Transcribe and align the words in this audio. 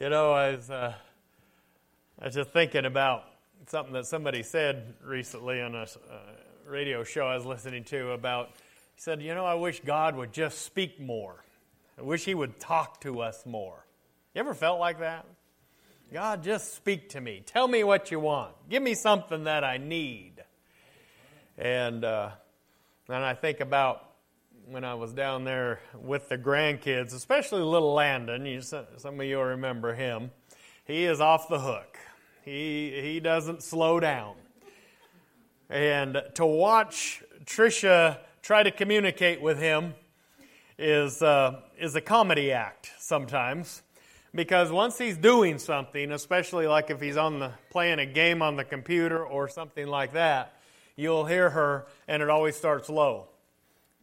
You 0.00 0.10
know, 0.10 0.30
I 0.30 0.54
was, 0.54 0.70
uh, 0.70 0.94
I 2.20 2.24
was 2.26 2.34
just 2.34 2.50
thinking 2.50 2.84
about 2.84 3.24
something 3.66 3.92
that 3.94 4.06
somebody 4.06 4.44
said 4.44 4.94
recently 5.04 5.60
on 5.60 5.74
a 5.74 5.82
uh, 5.82 5.86
radio 6.64 7.02
show 7.02 7.26
I 7.26 7.34
was 7.34 7.44
listening 7.44 7.82
to 7.86 8.12
about, 8.12 8.50
he 8.94 9.00
said, 9.00 9.20
You 9.20 9.34
know, 9.34 9.44
I 9.44 9.54
wish 9.54 9.80
God 9.80 10.14
would 10.14 10.32
just 10.32 10.62
speak 10.62 11.00
more. 11.00 11.42
I 11.98 12.02
wish 12.02 12.24
He 12.24 12.32
would 12.32 12.60
talk 12.60 13.00
to 13.00 13.22
us 13.22 13.44
more. 13.44 13.86
You 14.36 14.38
ever 14.38 14.54
felt 14.54 14.78
like 14.78 15.00
that? 15.00 15.26
God, 16.12 16.44
just 16.44 16.76
speak 16.76 17.08
to 17.08 17.20
me. 17.20 17.42
Tell 17.44 17.66
me 17.66 17.82
what 17.82 18.12
you 18.12 18.20
want. 18.20 18.52
Give 18.70 18.84
me 18.84 18.94
something 18.94 19.44
that 19.44 19.64
I 19.64 19.78
need. 19.78 20.34
And 21.56 22.04
uh, 22.04 22.30
then 23.08 23.22
I 23.22 23.34
think 23.34 23.58
about 23.58 24.07
when 24.70 24.84
I 24.84 24.94
was 24.94 25.12
down 25.12 25.44
there 25.44 25.80
with 25.94 26.28
the 26.28 26.36
grandkids, 26.36 27.14
especially 27.14 27.62
little 27.62 27.94
Landon. 27.94 28.44
You, 28.44 28.60
some 28.60 28.86
of 29.04 29.22
you 29.22 29.36
will 29.36 29.44
remember 29.44 29.94
him. 29.94 30.30
He 30.84 31.04
is 31.04 31.20
off 31.20 31.48
the 31.48 31.60
hook. 31.60 31.96
He 32.44 32.98
he 33.02 33.20
doesn't 33.20 33.62
slow 33.62 33.98
down. 34.00 34.34
And 35.70 36.22
to 36.34 36.46
watch 36.46 37.22
Trisha 37.44 38.18
try 38.42 38.62
to 38.62 38.70
communicate 38.70 39.40
with 39.40 39.58
him 39.58 39.94
is 40.78 41.22
uh, 41.22 41.60
is 41.78 41.94
a 41.94 42.00
comedy 42.00 42.52
act 42.52 42.90
sometimes, 42.98 43.82
because 44.34 44.70
once 44.70 44.98
he's 44.98 45.16
doing 45.16 45.58
something, 45.58 46.12
especially 46.12 46.66
like 46.66 46.90
if 46.90 47.00
he's 47.00 47.16
on 47.16 47.38
the 47.38 47.52
playing 47.70 47.98
a 48.00 48.06
game 48.06 48.42
on 48.42 48.56
the 48.56 48.64
computer 48.64 49.24
or 49.24 49.48
something 49.48 49.86
like 49.86 50.12
that, 50.12 50.60
you'll 50.96 51.26
hear 51.26 51.50
her, 51.50 51.86
and 52.06 52.22
it 52.22 52.28
always 52.28 52.56
starts 52.56 52.90
low. 52.90 53.28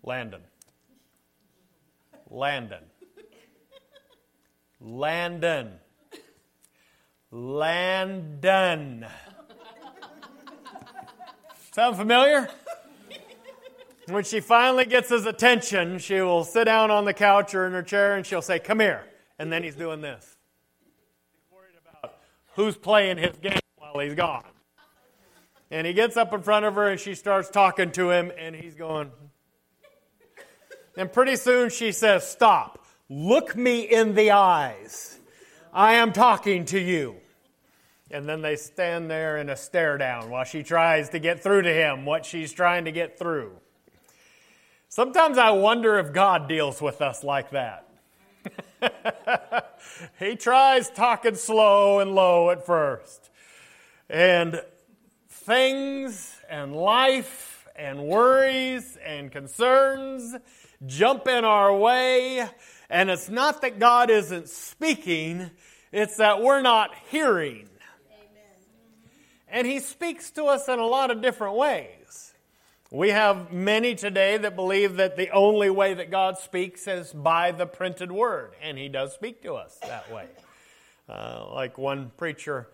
Landon. 0.03 0.41
Landon. 2.35 2.83
Landon. 4.81 5.71
Landon. 7.31 9.05
Sound 11.71 11.95
familiar? 11.95 12.49
When 14.09 14.25
she 14.25 14.41
finally 14.41 14.83
gets 14.83 15.07
his 15.07 15.25
attention, 15.25 15.97
she 15.97 16.19
will 16.19 16.43
sit 16.43 16.65
down 16.65 16.91
on 16.91 17.05
the 17.05 17.13
couch 17.13 17.55
or 17.55 17.67
in 17.67 17.71
her 17.71 17.81
chair 17.81 18.17
and 18.17 18.25
she'll 18.25 18.41
say, 18.41 18.59
Come 18.59 18.81
here. 18.81 19.05
And 19.39 19.49
then 19.49 19.63
he's 19.63 19.75
doing 19.75 20.01
this. 20.01 20.35
He's 20.83 21.57
worried 21.57 21.75
about 21.89 22.17
who's 22.55 22.75
playing 22.75 23.17
his 23.17 23.37
game 23.37 23.59
while 23.77 23.97
he's 23.99 24.13
gone. 24.13 24.43
And 25.71 25.87
he 25.87 25.93
gets 25.93 26.17
up 26.17 26.33
in 26.33 26.41
front 26.41 26.65
of 26.65 26.75
her 26.75 26.89
and 26.89 26.99
she 26.99 27.15
starts 27.15 27.49
talking 27.49 27.93
to 27.93 28.11
him, 28.11 28.29
and 28.37 28.53
he's 28.53 28.75
going, 28.75 29.11
and 30.97 31.11
pretty 31.11 31.35
soon 31.35 31.69
she 31.69 31.91
says, 31.91 32.27
Stop. 32.27 32.85
Look 33.09 33.55
me 33.55 33.81
in 33.81 34.15
the 34.15 34.31
eyes. 34.31 35.19
I 35.71 35.95
am 35.95 36.11
talking 36.11 36.65
to 36.65 36.79
you. 36.79 37.17
And 38.09 38.27
then 38.27 38.41
they 38.41 38.55
stand 38.55 39.09
there 39.09 39.37
in 39.37 39.49
a 39.49 39.55
stare 39.55 39.97
down 39.97 40.29
while 40.29 40.43
she 40.43 40.63
tries 40.63 41.09
to 41.09 41.19
get 41.19 41.43
through 41.43 41.63
to 41.63 41.73
him 41.73 42.05
what 42.05 42.25
she's 42.25 42.53
trying 42.53 42.85
to 42.85 42.91
get 42.91 43.19
through. 43.19 43.51
Sometimes 44.89 45.37
I 45.37 45.51
wonder 45.51 45.99
if 45.99 46.13
God 46.13 46.47
deals 46.47 46.81
with 46.81 47.01
us 47.01 47.23
like 47.23 47.51
that. 47.51 47.87
he 50.19 50.35
tries 50.35 50.89
talking 50.89 51.35
slow 51.35 51.99
and 51.99 52.15
low 52.15 52.49
at 52.51 52.65
first. 52.65 53.29
And 54.09 54.61
things 55.29 56.39
and 56.49 56.75
life 56.75 57.67
and 57.75 58.03
worries 58.03 58.97
and 59.05 59.31
concerns 59.31 60.35
jump 60.85 61.27
in 61.27 61.45
our 61.45 61.75
way. 61.75 62.47
And 62.89 63.09
it's 63.09 63.29
not 63.29 63.61
that 63.61 63.79
God 63.79 64.09
isn't 64.09 64.49
speaking, 64.49 65.49
it's 65.91 66.17
that 66.17 66.41
we're 66.41 66.61
not 66.61 66.91
hearing. 67.09 67.67
Amen. 68.11 68.43
And 69.47 69.67
He 69.67 69.79
speaks 69.79 70.31
to 70.31 70.45
us 70.45 70.67
in 70.67 70.79
a 70.79 70.85
lot 70.85 71.11
of 71.11 71.21
different 71.21 71.55
ways. 71.55 72.33
We 72.91 73.09
have 73.09 73.51
many 73.51 73.95
today 73.95 74.37
that 74.37 74.55
believe 74.55 74.97
that 74.97 75.17
the 75.17 75.31
only 75.31 75.69
way 75.69 75.95
that 75.95 76.11
God 76.11 76.37
speaks 76.37 76.87
is 76.87 77.11
by 77.11 77.51
the 77.51 77.65
printed 77.65 78.11
word, 78.11 78.53
and 78.61 78.77
He 78.77 78.87
does 78.87 79.13
speak 79.13 79.41
to 79.43 79.55
us 79.55 79.77
that 79.81 80.11
way. 80.13 80.27
Uh, 81.09 81.45
like 81.53 81.77
one 81.77 82.11
preacher 82.17 82.67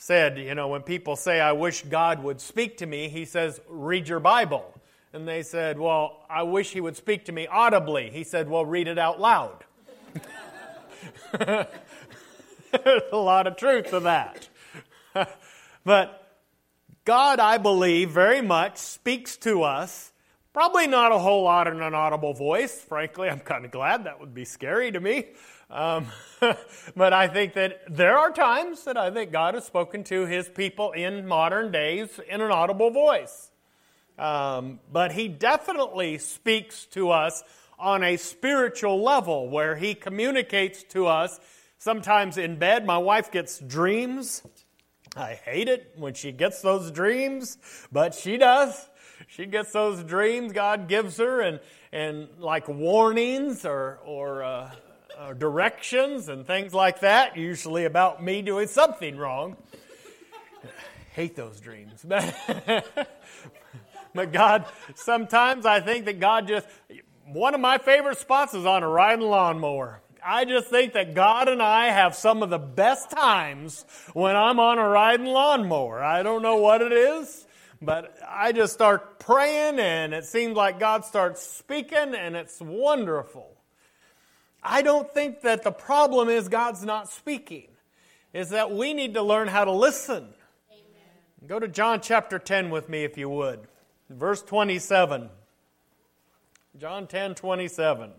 said, 0.00 0.38
you 0.38 0.54
know, 0.54 0.68
when 0.68 0.80
people 0.80 1.14
say, 1.14 1.40
I 1.40 1.52
wish 1.52 1.82
God 1.82 2.22
would 2.22 2.40
speak 2.40 2.78
to 2.78 2.86
me, 2.86 3.08
he 3.08 3.26
says, 3.26 3.60
read 3.68 4.08
your 4.08 4.20
Bible. 4.20 4.74
And 5.12 5.26
they 5.26 5.42
said, 5.42 5.78
Well, 5.78 6.24
I 6.28 6.44
wish 6.44 6.72
he 6.72 6.80
would 6.80 6.96
speak 6.96 7.24
to 7.26 7.32
me 7.32 7.46
audibly. 7.46 8.10
He 8.10 8.24
said, 8.24 8.48
Well, 8.48 8.64
read 8.64 8.88
it 8.88 8.98
out 8.98 9.20
loud. 9.20 9.64
There's 11.38 13.02
a 13.12 13.16
lot 13.16 13.46
of 13.46 13.56
truth 13.56 13.90
to 13.90 14.00
that. 14.00 14.48
but 15.84 16.38
God, 17.04 17.40
I 17.40 17.58
believe, 17.58 18.10
very 18.10 18.40
much 18.40 18.78
speaks 18.78 19.36
to 19.38 19.62
us. 19.62 20.12
Probably 20.52 20.86
not 20.86 21.12
a 21.12 21.18
whole 21.18 21.44
lot 21.44 21.66
in 21.66 21.80
an 21.80 21.94
audible 21.94 22.34
voice. 22.34 22.80
Frankly, 22.80 23.28
I'm 23.28 23.40
kind 23.40 23.64
of 23.64 23.70
glad. 23.70 24.04
That 24.04 24.20
would 24.20 24.34
be 24.34 24.44
scary 24.44 24.92
to 24.92 25.00
me. 25.00 25.26
Um, 25.70 26.06
but 26.96 27.12
I 27.12 27.28
think 27.28 27.54
that 27.54 27.82
there 27.88 28.18
are 28.18 28.32
times 28.32 28.84
that 28.84 28.96
I 28.96 29.10
think 29.10 29.32
God 29.32 29.54
has 29.54 29.64
spoken 29.64 30.04
to 30.04 30.26
his 30.26 30.48
people 30.48 30.92
in 30.92 31.26
modern 31.26 31.70
days 31.70 32.20
in 32.28 32.40
an 32.40 32.50
audible 32.50 32.90
voice. 32.90 33.49
Um, 34.20 34.80
but 34.92 35.12
he 35.12 35.28
definitely 35.28 36.18
speaks 36.18 36.84
to 36.86 37.10
us 37.10 37.42
on 37.78 38.04
a 38.04 38.18
spiritual 38.18 39.02
level 39.02 39.48
where 39.48 39.76
he 39.76 39.94
communicates 39.94 40.82
to 40.90 41.06
us 41.06 41.40
sometimes 41.78 42.36
in 42.36 42.58
bed. 42.58 42.84
My 42.84 42.98
wife 42.98 43.32
gets 43.32 43.58
dreams. 43.58 44.42
I 45.16 45.32
hate 45.32 45.68
it 45.68 45.94
when 45.96 46.12
she 46.12 46.32
gets 46.32 46.60
those 46.60 46.90
dreams, 46.90 47.56
but 47.90 48.14
she 48.14 48.36
does. 48.36 48.90
She 49.26 49.46
gets 49.46 49.72
those 49.72 50.04
dreams 50.04 50.52
God 50.52 50.86
gives 50.86 51.16
her 51.16 51.40
and, 51.40 51.58
and 51.90 52.28
like 52.38 52.68
warnings 52.68 53.64
or, 53.64 54.00
or, 54.04 54.42
uh, 54.42 54.70
or 55.18 55.32
directions 55.32 56.28
and 56.28 56.46
things 56.46 56.74
like 56.74 57.00
that, 57.00 57.38
usually 57.38 57.86
about 57.86 58.22
me 58.22 58.42
doing 58.42 58.68
something 58.68 59.16
wrong. 59.16 59.56
hate 61.14 61.36
those 61.36 61.58
dreams. 61.58 62.04
But 64.14 64.32
God, 64.32 64.66
sometimes 64.94 65.66
I 65.66 65.80
think 65.80 66.06
that 66.06 66.20
God 66.20 66.48
just, 66.48 66.66
one 67.26 67.54
of 67.54 67.60
my 67.60 67.78
favorite 67.78 68.18
spots 68.18 68.54
is 68.54 68.66
on 68.66 68.82
a 68.82 68.88
riding 68.88 69.26
lawnmower. 69.26 70.02
I 70.24 70.44
just 70.44 70.68
think 70.68 70.92
that 70.94 71.14
God 71.14 71.48
and 71.48 71.62
I 71.62 71.86
have 71.86 72.14
some 72.14 72.42
of 72.42 72.50
the 72.50 72.58
best 72.58 73.10
times 73.10 73.84
when 74.12 74.36
I'm 74.36 74.60
on 74.60 74.78
a 74.78 74.86
riding 74.88 75.26
lawnmower. 75.26 76.02
I 76.02 76.22
don't 76.22 76.42
know 76.42 76.56
what 76.56 76.82
it 76.82 76.92
is, 76.92 77.46
but 77.80 78.18
I 78.28 78.52
just 78.52 78.72
start 78.72 79.18
praying 79.18 79.78
and 79.78 80.12
it 80.12 80.24
seems 80.24 80.56
like 80.56 80.78
God 80.78 81.04
starts 81.04 81.42
speaking 81.42 82.14
and 82.14 82.36
it's 82.36 82.60
wonderful. 82.60 83.56
I 84.62 84.82
don't 84.82 85.10
think 85.12 85.40
that 85.42 85.62
the 85.62 85.72
problem 85.72 86.28
is 86.28 86.48
God's 86.48 86.84
not 86.84 87.10
speaking. 87.10 87.68
Is 88.32 88.50
that 88.50 88.70
we 88.70 88.94
need 88.94 89.14
to 89.14 89.22
learn 89.22 89.48
how 89.48 89.64
to 89.64 89.72
listen. 89.72 90.28
Amen. 90.70 91.48
Go 91.48 91.58
to 91.58 91.66
John 91.66 92.00
chapter 92.00 92.38
10 92.38 92.70
with 92.70 92.88
me 92.88 93.02
if 93.02 93.18
you 93.18 93.28
would. 93.28 93.66
Verse 94.10 94.42
27. 94.42 95.30
John 96.78 97.06
10 97.06 97.36
27. 97.36 98.10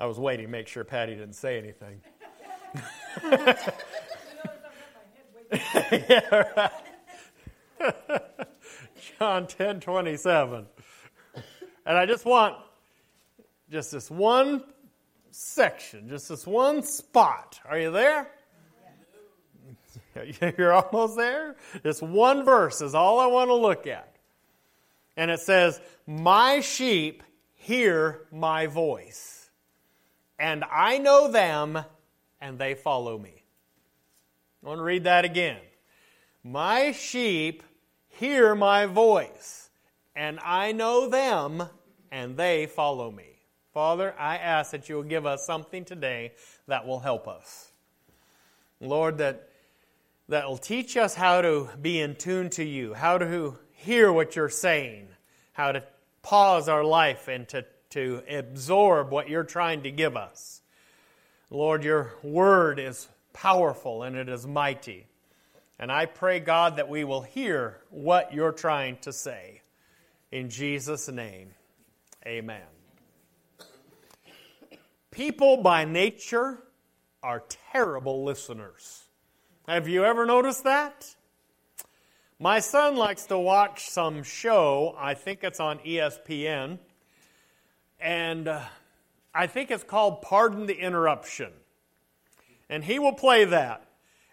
I 0.00 0.06
was 0.06 0.18
waiting 0.18 0.46
to 0.46 0.50
make 0.50 0.68
sure 0.68 0.84
Patty 0.84 1.14
didn't 1.16 1.34
say 1.34 1.58
anything. 1.58 2.00
yeah. 5.92 6.68
John 9.18 9.46
10 9.46 9.80
27. 9.80 10.66
And 11.84 11.98
I 11.98 12.06
just 12.06 12.24
want 12.24 12.56
just 13.70 13.92
this 13.92 14.10
one 14.10 14.64
section, 15.30 16.08
just 16.08 16.30
this 16.30 16.46
one 16.46 16.82
spot. 16.82 17.60
Are 17.68 17.78
you 17.78 17.90
there? 17.90 18.30
You're 20.58 20.72
almost 20.72 21.16
there? 21.16 21.56
This 21.82 22.00
one 22.00 22.44
verse 22.44 22.80
is 22.80 22.94
all 22.94 23.20
I 23.20 23.26
want 23.26 23.48
to 23.48 23.54
look 23.54 23.86
at. 23.86 24.16
And 25.16 25.30
it 25.30 25.40
says, 25.40 25.80
My 26.06 26.60
sheep 26.60 27.22
hear 27.54 28.20
my 28.30 28.66
voice, 28.66 29.50
and 30.38 30.64
I 30.70 30.98
know 30.98 31.30
them, 31.30 31.78
and 32.40 32.58
they 32.58 32.74
follow 32.74 33.18
me. 33.18 33.42
I 34.62 34.68
want 34.68 34.78
to 34.78 34.84
read 34.84 35.04
that 35.04 35.24
again. 35.24 35.58
My 36.44 36.92
sheep 36.92 37.62
hear 38.08 38.54
my 38.54 38.86
voice, 38.86 39.70
and 40.14 40.38
I 40.44 40.72
know 40.72 41.08
them, 41.08 41.64
and 42.10 42.36
they 42.36 42.66
follow 42.66 43.10
me. 43.10 43.38
Father, 43.74 44.14
I 44.18 44.36
ask 44.36 44.70
that 44.70 44.88
you 44.88 44.96
will 44.96 45.02
give 45.02 45.26
us 45.26 45.44
something 45.44 45.84
today 45.84 46.32
that 46.66 46.86
will 46.86 47.00
help 47.00 47.28
us. 47.28 47.72
Lord, 48.80 49.18
that 49.18 49.47
that 50.28 50.48
will 50.48 50.58
teach 50.58 50.96
us 50.96 51.14
how 51.14 51.40
to 51.40 51.68
be 51.80 52.00
in 52.00 52.16
tune 52.16 52.50
to 52.50 52.64
you, 52.64 52.94
how 52.94 53.18
to 53.18 53.58
hear 53.72 54.12
what 54.12 54.36
you're 54.36 54.48
saying, 54.48 55.08
how 55.52 55.72
to 55.72 55.82
pause 56.22 56.68
our 56.68 56.84
life 56.84 57.28
and 57.28 57.48
to 57.48 57.64
to 57.90 58.22
absorb 58.28 59.10
what 59.10 59.28
you're 59.28 59.44
trying 59.44 59.82
to 59.82 59.90
give 59.90 60.16
us. 60.16 60.60
Lord, 61.50 61.84
your 61.84 62.12
word 62.22 62.78
is 62.78 63.08
powerful 63.32 64.02
and 64.02 64.16
it 64.16 64.28
is 64.28 64.46
mighty. 64.46 65.06
And 65.78 65.90
I 65.90 66.06
pray, 66.06 66.40
God, 66.40 66.76
that 66.76 66.88
we 66.88 67.04
will 67.04 67.22
hear 67.22 67.78
what 67.90 68.34
you're 68.34 68.52
trying 68.52 68.98
to 69.02 69.12
say. 69.12 69.62
In 70.30 70.50
Jesus' 70.50 71.08
name, 71.08 71.54
amen. 72.26 72.62
People 75.10 75.58
by 75.58 75.84
nature 75.84 76.58
are 77.22 77.44
terrible 77.72 78.24
listeners. 78.24 79.07
Have 79.68 79.86
you 79.86 80.02
ever 80.06 80.24
noticed 80.24 80.64
that? 80.64 81.14
My 82.40 82.58
son 82.58 82.96
likes 82.96 83.26
to 83.26 83.38
watch 83.38 83.90
some 83.90 84.22
show, 84.22 84.96
I 84.98 85.12
think 85.12 85.40
it's 85.44 85.60
on 85.60 85.78
ESPN, 85.80 86.78
and 88.00 88.48
uh, 88.48 88.62
I 89.34 89.46
think 89.46 89.70
it's 89.70 89.84
called 89.84 90.22
Pardon 90.22 90.64
the 90.64 90.78
Interruption. 90.80 91.52
And 92.70 92.82
he 92.82 92.98
will 92.98 93.12
play 93.12 93.44
that. 93.44 93.86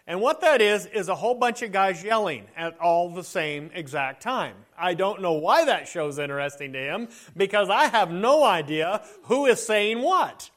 And 0.06 0.22
what 0.22 0.40
that 0.40 0.62
is, 0.62 0.86
is 0.86 1.10
a 1.10 1.14
whole 1.14 1.34
bunch 1.34 1.60
of 1.60 1.70
guys 1.70 2.02
yelling 2.02 2.46
at 2.56 2.80
all 2.80 3.10
the 3.10 3.22
same 3.22 3.70
exact 3.74 4.22
time. 4.22 4.54
I 4.78 4.94
don't 4.94 5.20
know 5.20 5.34
why 5.34 5.66
that 5.66 5.86
show's 5.86 6.18
interesting 6.18 6.72
to 6.72 6.78
him 6.78 7.08
because 7.36 7.68
I 7.68 7.88
have 7.88 8.10
no 8.10 8.42
idea 8.42 9.02
who 9.24 9.44
is 9.44 9.66
saying 9.66 10.00
what. 10.00 10.48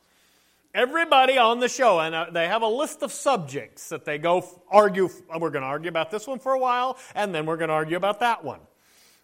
Everybody 0.74 1.40
on 1.40 1.60
the 1.60 1.68
show, 1.68 2.00
and 2.00 2.14
uh, 2.14 2.28
they 2.32 2.48
have 2.48 2.62
a 2.62 2.68
list 2.68 3.02
of 3.02 3.12
subjects 3.12 3.90
that 3.90 4.06
they 4.06 4.20
go 4.20 4.46
argue. 4.70 5.10
We're 5.28 5.50
going 5.50 5.64
to 5.64 5.68
argue 5.68 5.90
about 5.90 6.12
this 6.12 6.28
one 6.28 6.38
for 6.38 6.54
a 6.54 6.60
while, 6.60 6.98
and 7.16 7.34
then 7.34 7.48
we're 7.48 7.58
going 7.58 7.70
to 7.70 7.74
argue 7.74 7.98
about 7.98 8.20
that 8.20 8.44
one. 8.44 8.60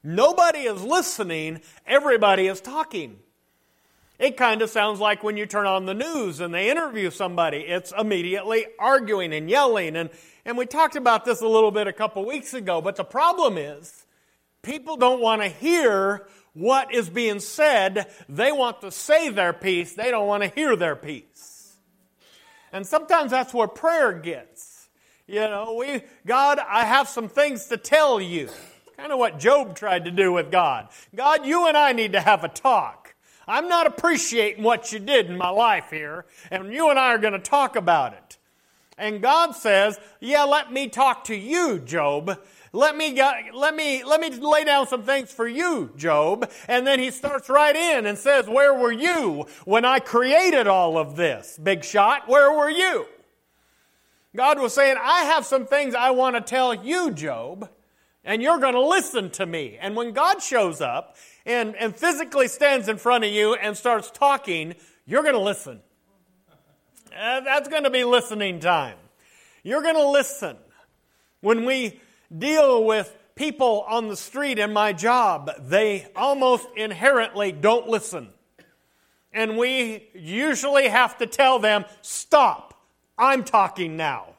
Nobody 0.03 0.59
is 0.59 0.81
listening, 0.81 1.61
everybody 1.85 2.47
is 2.47 2.61
talking. 2.61 3.19
It 4.17 4.37
kind 4.37 4.61
of 4.61 4.69
sounds 4.69 4.99
like 4.99 5.23
when 5.23 5.35
you 5.35 5.45
turn 5.45 5.67
on 5.67 5.85
the 5.85 5.93
news 5.93 6.39
and 6.39 6.53
they 6.53 6.69
interview 6.71 7.11
somebody, 7.11 7.57
it's 7.57 7.93
immediately 7.97 8.65
arguing 8.79 9.33
and 9.33 9.49
yelling. 9.49 9.95
And, 9.95 10.09
and 10.45 10.57
we 10.57 10.65
talked 10.65 10.95
about 10.95 11.25
this 11.25 11.41
a 11.41 11.47
little 11.47 11.71
bit 11.71 11.87
a 11.87 11.93
couple 11.93 12.25
weeks 12.25 12.53
ago, 12.53 12.81
but 12.81 12.95
the 12.95 13.03
problem 13.03 13.57
is 13.57 14.05
people 14.61 14.95
don't 14.95 15.21
want 15.21 15.41
to 15.41 15.49
hear 15.49 16.27
what 16.55 16.91
is 16.93 17.09
being 17.09 17.39
said. 17.39 18.07
They 18.27 18.51
want 18.51 18.81
to 18.81 18.89
say 18.89 19.29
their 19.29 19.53
piece, 19.53 19.93
they 19.93 20.09
don't 20.09 20.27
want 20.27 20.41
to 20.41 20.49
hear 20.49 20.75
their 20.75 20.95
piece. 20.95 21.77
And 22.73 22.85
sometimes 22.85 23.31
that's 23.31 23.53
where 23.53 23.67
prayer 23.67 24.11
gets. 24.11 24.89
You 25.27 25.41
know, 25.41 25.75
we, 25.79 26.01
God, 26.25 26.59
I 26.59 26.85
have 26.85 27.07
some 27.07 27.29
things 27.29 27.67
to 27.67 27.77
tell 27.77 28.19
you. 28.19 28.49
Kind 28.97 29.11
of 29.11 29.19
what 29.19 29.39
Job 29.39 29.75
tried 29.75 30.05
to 30.05 30.11
do 30.11 30.31
with 30.31 30.51
God. 30.51 30.89
God, 31.13 31.45
you 31.45 31.67
and 31.67 31.75
I 31.75 31.91
need 31.91 32.13
to 32.13 32.21
have 32.21 32.43
a 32.43 32.47
talk. 32.47 33.13
I'm 33.47 33.67
not 33.67 33.87
appreciating 33.87 34.63
what 34.63 34.91
you 34.91 34.99
did 34.99 35.27
in 35.27 35.37
my 35.37 35.49
life 35.49 35.89
here, 35.91 36.25
and 36.49 36.73
you 36.73 36.89
and 36.89 36.97
I 36.97 37.13
are 37.13 37.17
going 37.17 37.33
to 37.33 37.39
talk 37.39 37.75
about 37.75 38.13
it. 38.13 38.37
And 38.97 39.21
God 39.21 39.55
says, 39.55 39.99
Yeah, 40.19 40.43
let 40.43 40.71
me 40.71 40.87
talk 40.87 41.25
to 41.25 41.35
you, 41.35 41.79
Job. 41.79 42.39
Let 42.75 42.97
me, 42.97 43.17
let 43.53 43.73
me, 43.73 44.03
let 44.03 44.19
me 44.19 44.29
lay 44.31 44.65
down 44.65 44.87
some 44.87 45.03
things 45.03 45.31
for 45.31 45.47
you, 45.47 45.91
Job. 45.95 46.51
And 46.67 46.85
then 46.85 46.99
he 46.99 47.09
starts 47.09 47.49
right 47.49 47.75
in 47.75 48.05
and 48.05 48.17
says, 48.17 48.47
Where 48.47 48.73
were 48.73 48.91
you 48.91 49.47
when 49.63 49.85
I 49.85 49.99
created 49.99 50.67
all 50.67 50.97
of 50.97 51.15
this? 51.15 51.57
Big 51.61 51.85
shot, 51.85 52.27
where 52.27 52.51
were 52.51 52.69
you? 52.69 53.05
God 54.35 54.59
was 54.59 54.73
saying, 54.73 54.97
I 55.01 55.21
have 55.23 55.45
some 55.45 55.65
things 55.65 55.95
I 55.95 56.11
want 56.11 56.35
to 56.35 56.41
tell 56.41 56.75
you, 56.75 57.11
Job, 57.11 57.69
and 58.25 58.41
you're 58.41 58.59
going 58.59 58.73
to 58.73 58.85
listen 58.85 59.29
to 59.31 59.45
me. 59.45 59.77
And 59.79 59.95
when 59.95 60.11
God 60.11 60.41
shows 60.41 60.81
up, 60.81 61.15
and, 61.45 61.75
and 61.75 61.95
physically 61.95 62.47
stands 62.47 62.89
in 62.89 62.97
front 62.97 63.23
of 63.23 63.31
you 63.31 63.53
and 63.53 63.77
starts 63.77 64.11
talking, 64.11 64.75
you're 65.05 65.21
going 65.21 65.35
to 65.35 65.39
listen. 65.39 65.79
Uh, 67.17 67.39
that's 67.41 67.69
going 67.69 67.83
to 67.83 67.89
be 67.89 68.03
listening 68.03 68.59
time. 68.59 68.97
You're 69.63 69.81
going 69.81 69.95
to 69.95 70.09
listen. 70.09 70.57
When 71.39 71.63
we 71.63 72.01
deal 72.35 72.83
with 72.83 73.15
people 73.35 73.85
on 73.87 74.07
the 74.07 74.15
street 74.15 74.59
in 74.59 74.73
my 74.73 74.93
job, 74.93 75.51
they 75.59 76.07
almost 76.15 76.67
inherently 76.75 77.51
don't 77.51 77.87
listen. 77.87 78.29
And 79.33 79.57
we 79.57 80.07
usually 80.13 80.87
have 80.87 81.17
to 81.17 81.27
tell 81.27 81.59
them, 81.59 81.83
stop, 82.01 82.73
I'm 83.17 83.43
talking 83.43 83.97
now. 83.97 84.35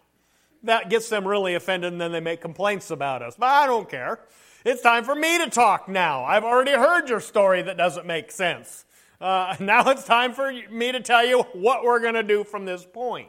That 0.63 0.89
gets 0.89 1.09
them 1.09 1.29
really 1.29 1.55
offended 1.55 1.93
and 1.93 2.01
then 2.01 2.13
they 2.13 2.21
make 2.21 2.41
complaints 2.41 2.91
about 2.91 3.23
us. 3.23 3.37
But 3.39 3.51
I 3.51 3.67
don't 3.67 3.89
care. 3.89 4.21
It's 4.65 4.83
time 4.83 5.05
for 5.05 5.15
me 5.15 5.39
to 5.39 5.51
talk 5.51 5.89
now. 5.89 6.25
I've 6.25 6.45
already 6.45 6.73
heard 6.73 7.09
your 7.09 7.21
story 7.21 7.63
that 7.63 7.77
doesn't 7.77 8.07
make 8.07 8.33
sense. 8.33 8.85
Uh, 9.21 9.55
now 9.61 9.89
it's 9.91 10.05
time 10.05 10.33
for 10.33 10.53
me 10.71 10.93
to 10.93 11.01
tell 11.01 11.25
you 11.25 11.43
what 11.53 11.85
we're 11.85 12.01
going 12.01 12.15
to 12.15 12.23
do 12.23 12.43
from 12.43 12.65
this 12.65 12.85
point. 12.85 13.29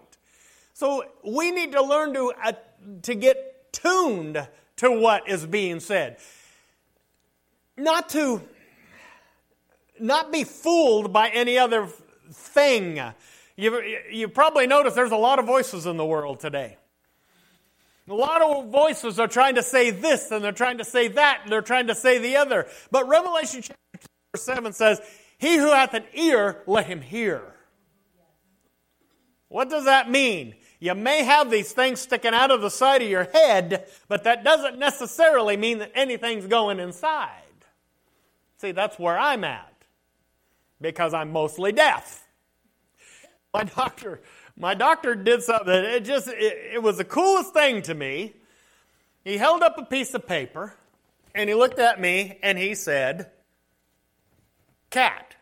So 0.73 1.03
we 1.23 1.51
need 1.51 1.73
to 1.73 1.83
learn 1.83 2.13
to, 2.13 2.31
uh, 2.43 2.53
to 3.03 3.13
get 3.15 3.56
tuned 3.71 4.47
to 4.77 4.91
what 4.91 5.27
is 5.27 5.45
being 5.45 5.79
said. 5.79 6.17
Not 7.77 8.09
to 8.09 8.41
not 9.99 10.31
be 10.31 10.43
fooled 10.43 11.11
by 11.11 11.29
any 11.29 11.57
other 11.57 11.87
thing. 12.31 13.01
You, 13.55 13.81
you 14.11 14.27
probably 14.27 14.67
noticed 14.67 14.95
there's 14.95 15.11
a 15.11 15.17
lot 15.17 15.39
of 15.39 15.45
voices 15.45 15.85
in 15.85 15.97
the 15.97 16.05
world 16.05 16.39
today. 16.39 16.77
A 18.09 18.13
lot 18.13 18.41
of 18.41 18.69
voices 18.69 19.19
are 19.19 19.27
trying 19.27 19.55
to 19.55 19.63
say 19.63 19.89
this 19.89 20.31
and 20.31 20.43
they're 20.43 20.51
trying 20.51 20.77
to 20.77 20.85
say 20.85 21.09
that 21.09 21.41
and 21.43 21.51
they're 21.51 21.61
trying 21.61 21.87
to 21.87 21.95
say 21.95 22.19
the 22.19 22.37
other. 22.37 22.67
But 22.89 23.07
Revelation 23.07 23.61
chapter 23.61 23.77
2, 23.93 23.99
verse 24.33 24.43
7 24.43 24.73
says, 24.73 25.01
He 25.37 25.57
who 25.57 25.71
hath 25.71 25.93
an 25.93 26.05
ear, 26.13 26.61
let 26.67 26.85
him 26.85 27.01
hear. 27.01 27.41
What 29.49 29.69
does 29.69 29.85
that 29.85 30.09
mean? 30.09 30.55
You 30.79 30.93
may 30.95 31.23
have 31.23 31.49
these 31.49 31.71
things 31.71 32.01
sticking 32.01 32.33
out 32.33 32.51
of 32.51 32.61
the 32.61 32.69
side 32.69 33.01
of 33.01 33.09
your 33.09 33.23
head, 33.23 33.87
but 34.07 34.23
that 34.25 34.43
doesn't 34.43 34.77
necessarily 34.77 35.57
mean 35.57 35.79
that 35.79 35.91
anything's 35.95 36.45
going 36.45 36.79
inside. 36.79 37.41
See, 38.57 38.71
that's 38.71 38.99
where 38.99 39.17
I'm 39.17 39.43
at 39.43 39.73
because 40.79 41.13
I'm 41.13 41.31
mostly 41.31 41.71
deaf. 41.71 42.23
My 43.53 43.63
doctor 43.63 44.21
my 44.57 44.73
doctor 44.73 45.13
did 45.13 45.43
something. 45.43 45.71
It 45.71 46.03
just, 46.03 46.27
it, 46.27 46.71
it 46.73 46.83
was 46.83 46.97
the 46.97 47.05
coolest 47.05 47.53
thing 47.53 47.83
to 47.83 47.93
me. 47.93 48.33
He 49.23 49.37
held 49.37 49.61
up 49.61 49.77
a 49.77 49.85
piece 49.85 50.13
of 50.15 50.25
paper 50.27 50.73
and 51.35 51.47
he 51.47 51.53
looked 51.53 51.79
at 51.79 52.01
me 52.01 52.39
and 52.41 52.57
he 52.57 52.73
said, 52.73 53.29
Cat. 54.89 55.35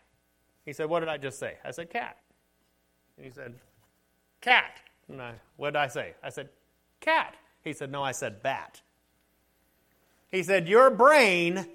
He 0.66 0.74
said, 0.74 0.90
What 0.90 1.00
did 1.00 1.08
I 1.08 1.16
just 1.16 1.38
say? 1.38 1.54
I 1.64 1.70
said, 1.70 1.88
Cat. 1.88 2.18
And 3.16 3.24
he 3.24 3.32
said, 3.32 3.54
Cat. 4.42 4.80
And 5.08 5.22
I, 5.22 5.34
what 5.56 5.70
did 5.70 5.76
I 5.76 5.88
say? 5.88 6.14
I 6.22 6.30
said, 6.30 6.48
Cat. 7.00 7.34
He 7.62 7.72
said, 7.72 7.90
No, 7.90 8.02
I 8.02 8.12
said 8.12 8.42
bat. 8.42 8.80
He 10.30 10.42
said, 10.42 10.68
Your 10.68 10.90
brain 10.90 11.66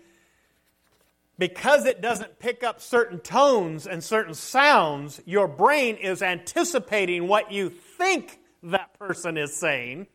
because 1.41 1.87
it 1.87 2.01
doesn't 2.01 2.37
pick 2.37 2.63
up 2.63 2.79
certain 2.79 3.19
tones 3.19 3.87
and 3.87 4.03
certain 4.03 4.35
sounds, 4.35 5.19
your 5.25 5.47
brain 5.47 5.95
is 5.95 6.21
anticipating 6.21 7.27
what 7.27 7.51
you 7.51 7.67
think 7.67 8.39
that 8.61 8.93
person 8.99 9.39
is 9.39 9.51
saying, 9.55 10.05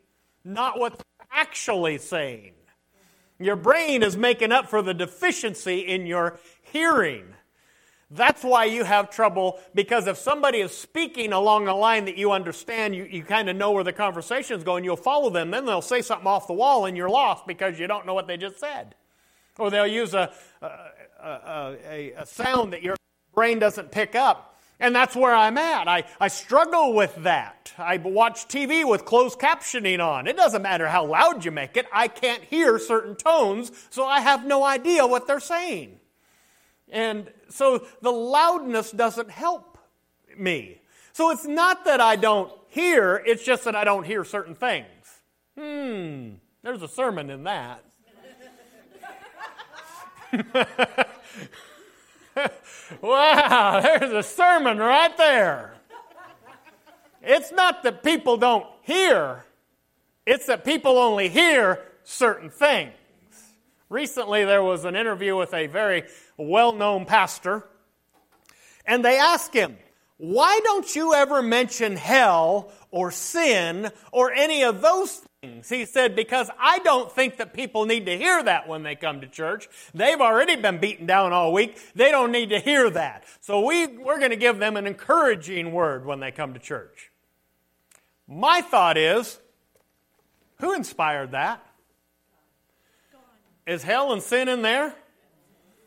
not 0.45 0.79
what 0.79 0.93
they're 0.93 1.27
actually 1.29 1.97
saying. 1.97 2.53
Your 3.39 3.57
brain 3.57 4.03
is 4.03 4.15
making 4.15 4.53
up 4.53 4.69
for 4.69 4.81
the 4.81 4.93
deficiency 4.93 5.79
in 5.79 6.05
your 6.05 6.39
hearing. 6.61 7.25
That's 8.09 8.41
why 8.41 8.65
you 8.65 8.85
have 8.85 9.09
trouble 9.09 9.59
because 9.75 10.07
if 10.07 10.17
somebody 10.17 10.59
is 10.59 10.71
speaking 10.71 11.33
along 11.33 11.67
a 11.67 11.75
line 11.75 12.05
that 12.05 12.17
you 12.17 12.31
understand, 12.31 12.95
you, 12.95 13.03
you 13.03 13.23
kind 13.23 13.49
of 13.49 13.57
know 13.57 13.71
where 13.73 13.83
the 13.83 13.91
conversation 13.91 14.57
is 14.57 14.63
going, 14.63 14.85
you'll 14.85 14.95
follow 14.95 15.29
them, 15.29 15.51
then 15.51 15.65
they'll 15.65 15.81
say 15.81 16.01
something 16.01 16.27
off 16.27 16.47
the 16.47 16.53
wall 16.53 16.85
and 16.85 16.95
you're 16.95 17.09
lost 17.09 17.45
because 17.45 17.77
you 17.77 17.85
don't 17.85 18.05
know 18.05 18.13
what 18.13 18.27
they 18.27 18.37
just 18.37 18.59
said. 18.59 18.95
Or 19.59 19.69
they'll 19.69 19.87
use 19.87 20.13
a, 20.13 20.31
a, 20.61 20.67
a, 21.21 22.13
a 22.19 22.25
sound 22.25 22.71
that 22.71 22.81
your 22.81 22.95
brain 23.33 23.59
doesn't 23.59 23.91
pick 23.91 24.15
up. 24.15 24.55
And 24.79 24.95
that's 24.95 25.15
where 25.15 25.33
I'm 25.35 25.57
at. 25.57 25.87
I, 25.87 26.03
I 26.19 26.27
struggle 26.27 26.93
with 26.93 27.15
that. 27.23 27.73
I 27.77 27.97
watch 27.97 28.47
TV 28.47 28.87
with 28.87 29.05
closed 29.05 29.39
captioning 29.39 29.99
on. 29.99 30.27
It 30.27 30.37
doesn't 30.37 30.61
matter 30.61 30.87
how 30.87 31.05
loud 31.05 31.43
you 31.43 31.51
make 31.51 31.75
it, 31.75 31.87
I 31.91 32.07
can't 32.07 32.43
hear 32.43 32.79
certain 32.79 33.15
tones, 33.15 33.71
so 33.89 34.05
I 34.05 34.21
have 34.21 34.45
no 34.45 34.63
idea 34.63 35.05
what 35.05 35.27
they're 35.27 35.39
saying. 35.39 35.99
And 36.89 37.29
so 37.49 37.85
the 38.01 38.11
loudness 38.11 38.91
doesn't 38.91 39.29
help 39.29 39.77
me. 40.37 40.81
So 41.13 41.31
it's 41.31 41.45
not 41.45 41.85
that 41.85 41.99
I 41.99 42.15
don't 42.15 42.51
hear, 42.69 43.21
it's 43.25 43.43
just 43.43 43.63
that 43.65 43.75
I 43.75 43.83
don't 43.83 44.05
hear 44.05 44.23
certain 44.23 44.55
things. 44.55 44.85
Hmm, 45.57 46.35
there's 46.61 46.81
a 46.83 46.87
sermon 46.87 47.29
in 47.29 47.43
that. 47.43 47.83
wow, 53.01 53.79
there's 53.81 54.11
a 54.11 54.23
sermon 54.23 54.77
right 54.77 55.17
there. 55.17 55.73
It's 57.23 57.51
not 57.51 57.83
that 57.83 58.03
people 58.03 58.37
don't 58.37 58.67
hear, 58.83 59.43
it's 60.25 60.45
that 60.45 60.63
people 60.63 60.97
only 60.97 61.29
hear 61.29 61.79
certain 62.03 62.49
things. 62.49 62.93
Recently, 63.89 64.43
there 64.43 64.63
was 64.63 64.83
an 64.83 64.95
interview 64.95 65.35
with 65.37 65.53
a 65.53 65.67
very 65.67 66.03
well 66.37 66.73
known 66.73 67.05
pastor, 67.05 67.63
And 68.85 69.03
they 69.03 69.17
asked 69.17 69.53
him, 69.53 69.77
Why 70.17 70.59
don't 70.63 70.93
you 70.95 71.13
ever 71.13 71.41
mention 71.41 71.95
hell 71.95 72.71
or 72.91 73.11
sin 73.11 73.91
or 74.11 74.31
any 74.31 74.63
of 74.63 74.81
those 74.81 75.21
things? 75.41 75.69
He 75.69 75.85
said, 75.85 76.17
Because 76.17 76.49
I 76.59 76.79
don't 76.79 77.09
think 77.11 77.37
that 77.37 77.53
people 77.53 77.85
need 77.85 78.05
to 78.07 78.17
hear 78.17 78.43
that 78.43 78.67
when 78.67 78.83
they 78.83 78.95
come 78.95 79.21
to 79.21 79.27
church. 79.27 79.69
They've 79.93 80.19
already 80.19 80.57
been 80.57 80.79
beaten 80.79 81.05
down 81.05 81.31
all 81.31 81.53
week. 81.53 81.77
They 81.95 82.11
don't 82.11 82.33
need 82.33 82.49
to 82.49 82.59
hear 82.59 82.89
that. 82.89 83.23
So 83.39 83.65
we, 83.65 83.87
we're 83.87 84.19
going 84.19 84.31
to 84.31 84.37
give 84.37 84.59
them 84.59 84.75
an 84.75 84.85
encouraging 84.85 85.71
word 85.71 86.05
when 86.05 86.19
they 86.19 86.31
come 86.31 86.53
to 86.53 86.59
church. 86.59 87.11
My 88.27 88.59
thought 88.59 88.97
is, 88.97 89.39
who 90.59 90.73
inspired 90.73 91.31
that? 91.31 91.66
Is 93.67 93.83
hell 93.83 94.13
and 94.13 94.23
sin 94.23 94.47
in 94.47 94.61
there? 94.61 94.95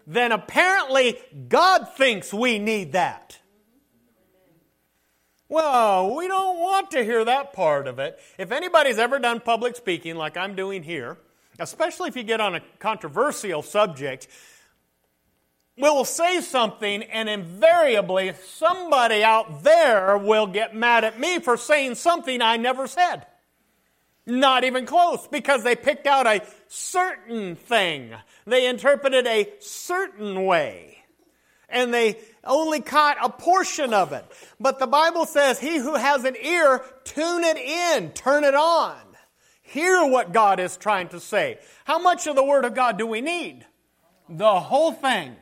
Then 0.07 0.33
apparently 0.33 1.19
God 1.49 1.89
thinks 1.97 2.33
we 2.33 2.59
need 2.59 2.93
that. 2.93 3.39
Well, 5.49 6.15
we 6.15 6.29
don't 6.29 6.61
want 6.61 6.91
to 6.93 7.03
hear 7.03 7.25
that 7.25 7.53
part 7.53 7.89
of 7.89 7.99
it. 7.99 8.21
If 8.39 8.53
anybody's 8.53 8.99
ever 8.99 9.19
done 9.19 9.41
public 9.41 9.75
speaking 9.77 10.15
like 10.15 10.37
I'm 10.37 10.55
doing 10.55 10.83
here, 10.83 11.19
especially 11.59 12.09
if 12.09 12.17
you 12.17 12.23
get 12.23 12.41
on 12.41 12.55
a 12.55 12.61
controversial 12.79 13.63
subject, 13.63 14.29
we'll 15.77 16.05
say 16.05 16.41
something 16.41 17.03
and 17.03 17.29
invariably 17.29 18.35
somebody 18.45 19.25
out 19.25 19.65
there 19.65 20.17
will 20.19 20.47
get 20.47 20.77
mad 20.77 21.03
at 21.03 21.19
me 21.19 21.41
for 21.41 21.57
saying 21.57 21.97
something 21.97 22.43
I 22.43 22.57
never 22.57 22.87
said. 22.87 23.27
Not 24.27 24.65
even 24.65 24.87
close, 24.87 25.27
because 25.27 25.65
they 25.65 25.75
picked 25.75 26.07
out 26.07 26.27
a 26.27 26.47
certain 26.69 27.57
thing. 27.57 28.13
They 28.47 28.69
interpreted 28.69 29.27
a 29.27 29.49
certain 29.61 30.45
way. 30.45 30.99
And 31.69 31.95
they 31.95 32.19
only 32.45 32.81
caught 32.81 33.17
a 33.23 33.29
portion 33.31 33.95
of 33.95 34.13
it. 34.13 34.25
But 34.59 34.79
the 34.79 34.87
Bible 34.87 35.25
says, 35.25 35.59
He 35.59 35.79
who 35.79 35.95
has 35.95 36.25
an 36.25 36.37
ear, 36.37 36.85
tune 37.05 37.45
it 37.45 37.57
in, 37.57 38.11
turn 38.13 38.45
it 38.45 38.55
on. 38.55 38.99
Hear 39.63 40.05
what 40.05 40.33
God 40.33 40.59
is 40.59 40.77
trying 40.77 41.09
to 41.09 41.21
say. 41.21 41.59
How 41.85 42.01
much 42.01 42.27
of 42.27 42.35
the 42.35 42.45
Word 42.45 42.65
of 42.65 42.75
God 42.75 42.99
do 42.99 43.07
we 43.07 43.21
need? 43.21 43.65
The 44.29 44.61
whole 44.61 44.93
thing. 44.93 45.37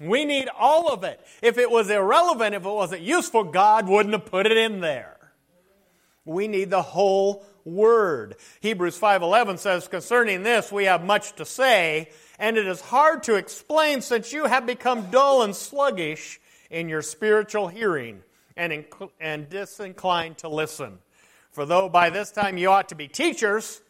We 0.00 0.24
need 0.24 0.48
all 0.58 0.92
of 0.92 1.04
it. 1.04 1.20
If 1.42 1.58
it 1.58 1.70
was 1.70 1.90
irrelevant, 1.90 2.54
if 2.54 2.64
it 2.64 2.68
wasn't 2.68 3.02
useful, 3.02 3.44
God 3.44 3.88
wouldn't 3.88 4.14
have 4.14 4.26
put 4.26 4.46
it 4.46 4.56
in 4.56 4.80
there. 4.80 5.16
We 6.24 6.48
need 6.48 6.70
the 6.70 6.82
whole 6.82 7.44
word. 7.64 8.36
Hebrews 8.60 8.98
5:11 8.98 9.58
says 9.58 9.88
concerning 9.88 10.42
this 10.42 10.72
we 10.72 10.84
have 10.84 11.04
much 11.04 11.34
to 11.36 11.44
say 11.44 12.10
and 12.38 12.56
it 12.56 12.66
is 12.66 12.80
hard 12.80 13.22
to 13.24 13.36
explain 13.36 14.00
since 14.00 14.32
you 14.32 14.46
have 14.46 14.66
become 14.66 15.10
dull 15.10 15.42
and 15.42 15.54
sluggish 15.54 16.40
in 16.70 16.88
your 16.88 17.02
spiritual 17.02 17.68
hearing 17.68 18.22
and, 18.56 18.72
inc- 18.72 19.10
and 19.20 19.48
disinclined 19.48 20.38
to 20.38 20.48
listen. 20.48 20.98
For 21.50 21.64
though 21.64 21.88
by 21.88 22.10
this 22.10 22.30
time 22.30 22.58
you 22.58 22.70
ought 22.70 22.88
to 22.88 22.94
be 22.94 23.08
teachers, 23.08 23.80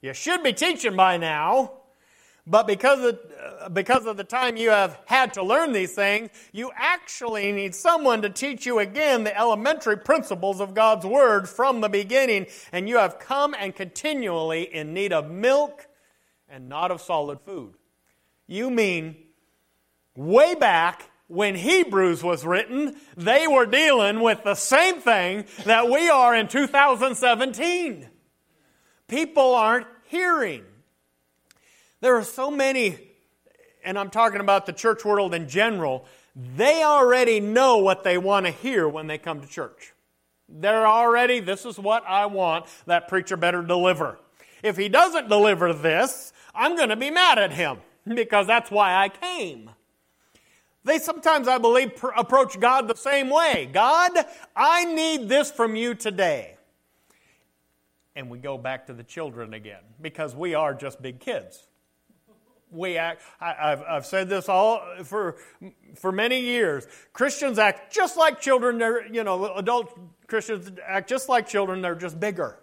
you 0.00 0.14
should 0.14 0.42
be 0.42 0.52
teaching 0.52 0.94
by 0.94 1.16
now, 1.16 1.72
but 2.48 2.66
because 2.66 3.04
of, 3.04 3.74
because 3.74 4.06
of 4.06 4.16
the 4.16 4.24
time 4.24 4.56
you 4.56 4.70
have 4.70 4.98
had 5.04 5.34
to 5.34 5.42
learn 5.42 5.72
these 5.72 5.94
things, 5.94 6.30
you 6.52 6.70
actually 6.74 7.52
need 7.52 7.74
someone 7.74 8.22
to 8.22 8.30
teach 8.30 8.64
you 8.64 8.78
again 8.78 9.24
the 9.24 9.38
elementary 9.38 9.98
principles 9.98 10.60
of 10.60 10.74
God's 10.74 11.04
Word 11.04 11.48
from 11.48 11.80
the 11.80 11.88
beginning. 11.88 12.46
And 12.72 12.88
you 12.88 12.98
have 12.98 13.18
come 13.18 13.54
and 13.58 13.74
continually 13.74 14.62
in 14.62 14.94
need 14.94 15.12
of 15.12 15.30
milk 15.30 15.86
and 16.48 16.68
not 16.68 16.90
of 16.90 17.02
solid 17.02 17.40
food. 17.40 17.74
You 18.46 18.70
mean 18.70 19.16
way 20.16 20.54
back 20.54 21.10
when 21.26 21.54
Hebrews 21.54 22.24
was 22.24 22.44
written, 22.44 22.96
they 23.16 23.46
were 23.46 23.66
dealing 23.66 24.20
with 24.20 24.42
the 24.44 24.54
same 24.54 25.00
thing 25.00 25.44
that 25.64 25.90
we 25.90 26.08
are 26.08 26.34
in 26.34 26.48
2017. 26.48 28.08
People 29.06 29.54
aren't 29.54 29.86
hearing. 30.06 30.64
There 32.00 32.16
are 32.16 32.24
so 32.24 32.50
many, 32.50 32.96
and 33.84 33.98
I'm 33.98 34.10
talking 34.10 34.40
about 34.40 34.66
the 34.66 34.72
church 34.72 35.04
world 35.04 35.34
in 35.34 35.48
general, 35.48 36.04
they 36.56 36.84
already 36.84 37.40
know 37.40 37.78
what 37.78 38.04
they 38.04 38.18
want 38.18 38.46
to 38.46 38.52
hear 38.52 38.88
when 38.88 39.08
they 39.08 39.18
come 39.18 39.40
to 39.40 39.48
church. 39.48 39.92
They're 40.48 40.86
already, 40.86 41.40
this 41.40 41.66
is 41.66 41.78
what 41.78 42.04
I 42.06 42.26
want, 42.26 42.66
that 42.86 43.08
preacher 43.08 43.36
better 43.36 43.62
deliver. 43.62 44.18
If 44.62 44.76
he 44.76 44.88
doesn't 44.88 45.28
deliver 45.28 45.72
this, 45.72 46.32
I'm 46.54 46.76
going 46.76 46.88
to 46.88 46.96
be 46.96 47.10
mad 47.10 47.38
at 47.38 47.52
him 47.52 47.78
because 48.06 48.46
that's 48.46 48.70
why 48.70 48.94
I 48.94 49.08
came. 49.08 49.70
They 50.84 50.98
sometimes, 50.98 51.48
I 51.48 51.58
believe, 51.58 51.96
pr- 51.96 52.08
approach 52.16 52.58
God 52.58 52.88
the 52.88 52.96
same 52.96 53.28
way 53.28 53.68
God, 53.72 54.12
I 54.56 54.84
need 54.84 55.28
this 55.28 55.50
from 55.50 55.76
you 55.76 55.94
today. 55.94 56.56
And 58.16 58.30
we 58.30 58.38
go 58.38 58.56
back 58.56 58.86
to 58.86 58.94
the 58.94 59.04
children 59.04 59.54
again 59.54 59.82
because 60.00 60.34
we 60.34 60.54
are 60.54 60.74
just 60.74 61.02
big 61.02 61.20
kids 61.20 61.67
we 62.70 62.96
act 62.96 63.22
I, 63.40 63.70
have 63.70 63.82
I've 63.88 64.06
said 64.06 64.28
this 64.28 64.48
all 64.48 64.82
for 65.04 65.36
for 65.96 66.12
many 66.12 66.40
years. 66.40 66.86
Christians 67.12 67.58
act 67.58 67.92
just 67.92 68.16
like 68.16 68.40
children 68.40 68.78
they're 68.78 69.06
you 69.06 69.24
know 69.24 69.54
adult 69.54 69.98
christians 70.26 70.70
act 70.86 71.08
just 71.08 71.28
like 71.28 71.48
children 71.48 71.82
they're 71.82 71.94
just 71.94 72.18
bigger. 72.18 72.58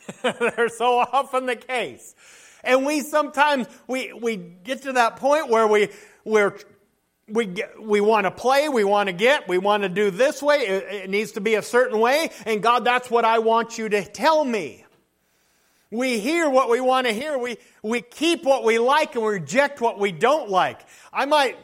They're 0.22 0.68
so 0.68 0.98
often 0.98 1.46
the 1.46 1.54
case. 1.54 2.16
And 2.64 2.84
we 2.84 3.00
sometimes 3.00 3.68
we 3.86 4.12
we 4.12 4.36
get 4.36 4.82
to 4.82 4.94
that 4.94 5.16
point 5.16 5.48
where 5.48 5.66
we 5.66 5.90
we're 6.24 6.56
we, 7.28 7.46
get, 7.46 7.80
we 7.80 8.00
want 8.00 8.24
to 8.24 8.30
play, 8.30 8.68
we 8.68 8.84
want 8.84 9.06
to 9.06 9.12
get, 9.12 9.48
we 9.48 9.56
want 9.56 9.84
to 9.84 9.88
do 9.88 10.10
this 10.10 10.42
way, 10.42 10.58
it, 10.58 11.04
it 11.04 11.10
needs 11.10 11.32
to 11.32 11.40
be 11.40 11.54
a 11.54 11.62
certain 11.62 11.98
way, 11.98 12.30
and 12.44 12.62
God, 12.62 12.84
that's 12.84 13.10
what 13.10 13.24
I 13.24 13.38
want 13.38 13.78
you 13.78 13.88
to 13.88 14.04
tell 14.04 14.44
me. 14.44 14.81
We 15.92 16.20
hear 16.20 16.48
what 16.48 16.70
we 16.70 16.80
want 16.80 17.06
to 17.06 17.12
hear. 17.12 17.36
We, 17.36 17.58
we 17.82 18.00
keep 18.00 18.44
what 18.44 18.64
we 18.64 18.78
like 18.78 19.14
and 19.14 19.22
we 19.22 19.32
reject 19.32 19.82
what 19.82 19.98
we 19.98 20.10
don't 20.10 20.48
like. 20.48 20.80
I 21.12 21.26
might, 21.26 21.58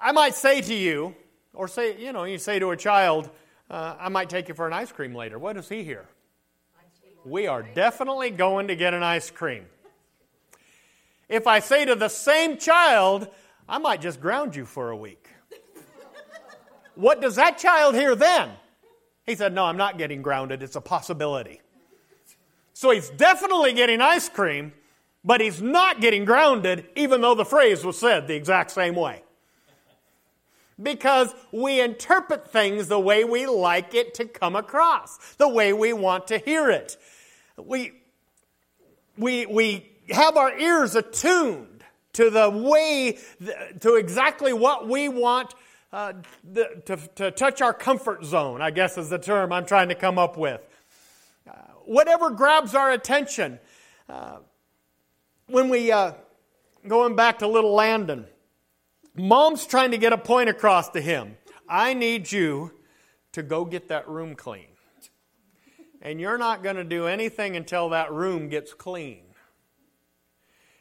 I 0.00 0.12
might 0.12 0.34
say 0.34 0.62
to 0.62 0.74
you, 0.74 1.14
or 1.52 1.68
say, 1.68 2.02
you 2.02 2.14
know, 2.14 2.24
you 2.24 2.38
say 2.38 2.58
to 2.58 2.70
a 2.70 2.76
child, 2.76 3.28
uh, 3.70 3.96
I 4.00 4.08
might 4.08 4.30
take 4.30 4.48
you 4.48 4.54
for 4.54 4.66
an 4.66 4.72
ice 4.72 4.90
cream 4.90 5.14
later. 5.14 5.38
What 5.38 5.56
does 5.56 5.68
he 5.68 5.84
hear? 5.84 6.06
We 7.26 7.46
are 7.46 7.62
definitely 7.62 8.30
going 8.30 8.68
to 8.68 8.76
get 8.76 8.94
an 8.94 9.02
ice 9.02 9.30
cream. 9.30 9.66
If 11.28 11.46
I 11.46 11.58
say 11.60 11.84
to 11.84 11.94
the 11.94 12.08
same 12.08 12.56
child, 12.56 13.28
I 13.68 13.76
might 13.76 14.00
just 14.00 14.22
ground 14.22 14.56
you 14.56 14.64
for 14.64 14.88
a 14.88 14.96
week. 14.96 15.28
what 16.94 17.20
does 17.20 17.36
that 17.36 17.58
child 17.58 17.94
hear 17.94 18.14
then? 18.14 18.52
He 19.26 19.34
said, 19.34 19.52
No, 19.52 19.64
I'm 19.64 19.76
not 19.76 19.98
getting 19.98 20.22
grounded. 20.22 20.62
It's 20.62 20.76
a 20.76 20.80
possibility. 20.80 21.60
So 22.82 22.90
he's 22.90 23.10
definitely 23.10 23.74
getting 23.74 24.00
ice 24.00 24.28
cream, 24.28 24.72
but 25.24 25.40
he's 25.40 25.62
not 25.62 26.00
getting 26.00 26.24
grounded, 26.24 26.84
even 26.96 27.20
though 27.20 27.36
the 27.36 27.44
phrase 27.44 27.84
was 27.84 27.96
said 27.96 28.26
the 28.26 28.34
exact 28.34 28.72
same 28.72 28.96
way. 28.96 29.22
Because 30.82 31.32
we 31.52 31.80
interpret 31.80 32.50
things 32.50 32.88
the 32.88 32.98
way 32.98 33.22
we 33.22 33.46
like 33.46 33.94
it 33.94 34.14
to 34.14 34.24
come 34.24 34.56
across, 34.56 35.16
the 35.36 35.48
way 35.48 35.72
we 35.72 35.92
want 35.92 36.26
to 36.26 36.38
hear 36.38 36.70
it. 36.70 36.96
We, 37.56 37.92
we, 39.16 39.46
we 39.46 39.88
have 40.10 40.36
our 40.36 40.52
ears 40.58 40.96
attuned 40.96 41.84
to 42.14 42.30
the 42.30 42.50
way, 42.50 43.16
to 43.78 43.94
exactly 43.94 44.52
what 44.52 44.88
we 44.88 45.08
want 45.08 45.54
uh, 45.92 46.14
to, 46.52 46.96
to 47.14 47.30
touch 47.30 47.62
our 47.62 47.74
comfort 47.74 48.24
zone, 48.24 48.60
I 48.60 48.72
guess 48.72 48.98
is 48.98 49.08
the 49.08 49.20
term 49.20 49.52
I'm 49.52 49.66
trying 49.66 49.90
to 49.90 49.94
come 49.94 50.18
up 50.18 50.36
with 50.36 50.60
whatever 51.86 52.30
grabs 52.30 52.74
our 52.74 52.90
attention. 52.90 53.58
Uh, 54.08 54.38
when 55.46 55.68
we, 55.68 55.92
uh, 55.92 56.12
going 56.86 57.16
back 57.16 57.40
to 57.40 57.46
little 57.46 57.74
Landon, 57.74 58.26
mom's 59.14 59.66
trying 59.66 59.90
to 59.90 59.98
get 59.98 60.12
a 60.12 60.18
point 60.18 60.48
across 60.48 60.90
to 60.90 61.00
him. 61.00 61.36
I 61.68 61.94
need 61.94 62.30
you 62.30 62.72
to 63.32 63.42
go 63.42 63.64
get 63.64 63.88
that 63.88 64.08
room 64.08 64.34
clean. 64.34 64.66
And 66.00 66.20
you're 66.20 66.38
not 66.38 66.62
going 66.62 66.76
to 66.76 66.84
do 66.84 67.06
anything 67.06 67.56
until 67.56 67.90
that 67.90 68.12
room 68.12 68.48
gets 68.48 68.74
clean. 68.74 69.22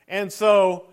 And 0.08 0.34
so 0.34 0.88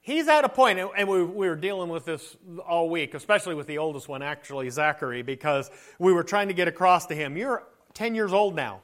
he's 0.00 0.28
at 0.28 0.44
a 0.44 0.48
point, 0.48 0.78
and 0.78 1.08
we, 1.08 1.22
we 1.22 1.48
were 1.48 1.56
dealing 1.56 1.88
with 1.88 2.04
this 2.04 2.36
all 2.66 2.88
week, 2.88 3.12
especially 3.14 3.54
with 3.54 3.66
the 3.66 3.78
oldest 3.78 4.08
one, 4.08 4.22
actually, 4.22 4.70
Zachary, 4.70 5.22
because 5.22 5.70
we 5.98 6.12
were 6.12 6.22
trying 6.22 6.48
to 6.48 6.54
get 6.54 6.68
across 6.68 7.06
to 7.06 7.14
him. 7.14 7.36
You're 7.36 7.64
10 7.94 8.14
years 8.14 8.32
old 8.32 8.54
now. 8.54 8.82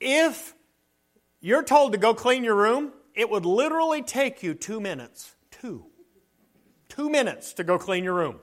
If 0.00 0.54
you're 1.40 1.62
told 1.62 1.92
to 1.92 1.98
go 1.98 2.14
clean 2.14 2.44
your 2.44 2.56
room, 2.56 2.92
it 3.14 3.30
would 3.30 3.46
literally 3.46 4.02
take 4.02 4.42
you 4.42 4.54
two 4.54 4.80
minutes. 4.80 5.34
Two. 5.50 5.86
Two 6.88 7.08
minutes 7.08 7.54
to 7.54 7.64
go 7.64 7.78
clean 7.78 8.04
your 8.04 8.14
room. 8.14 8.40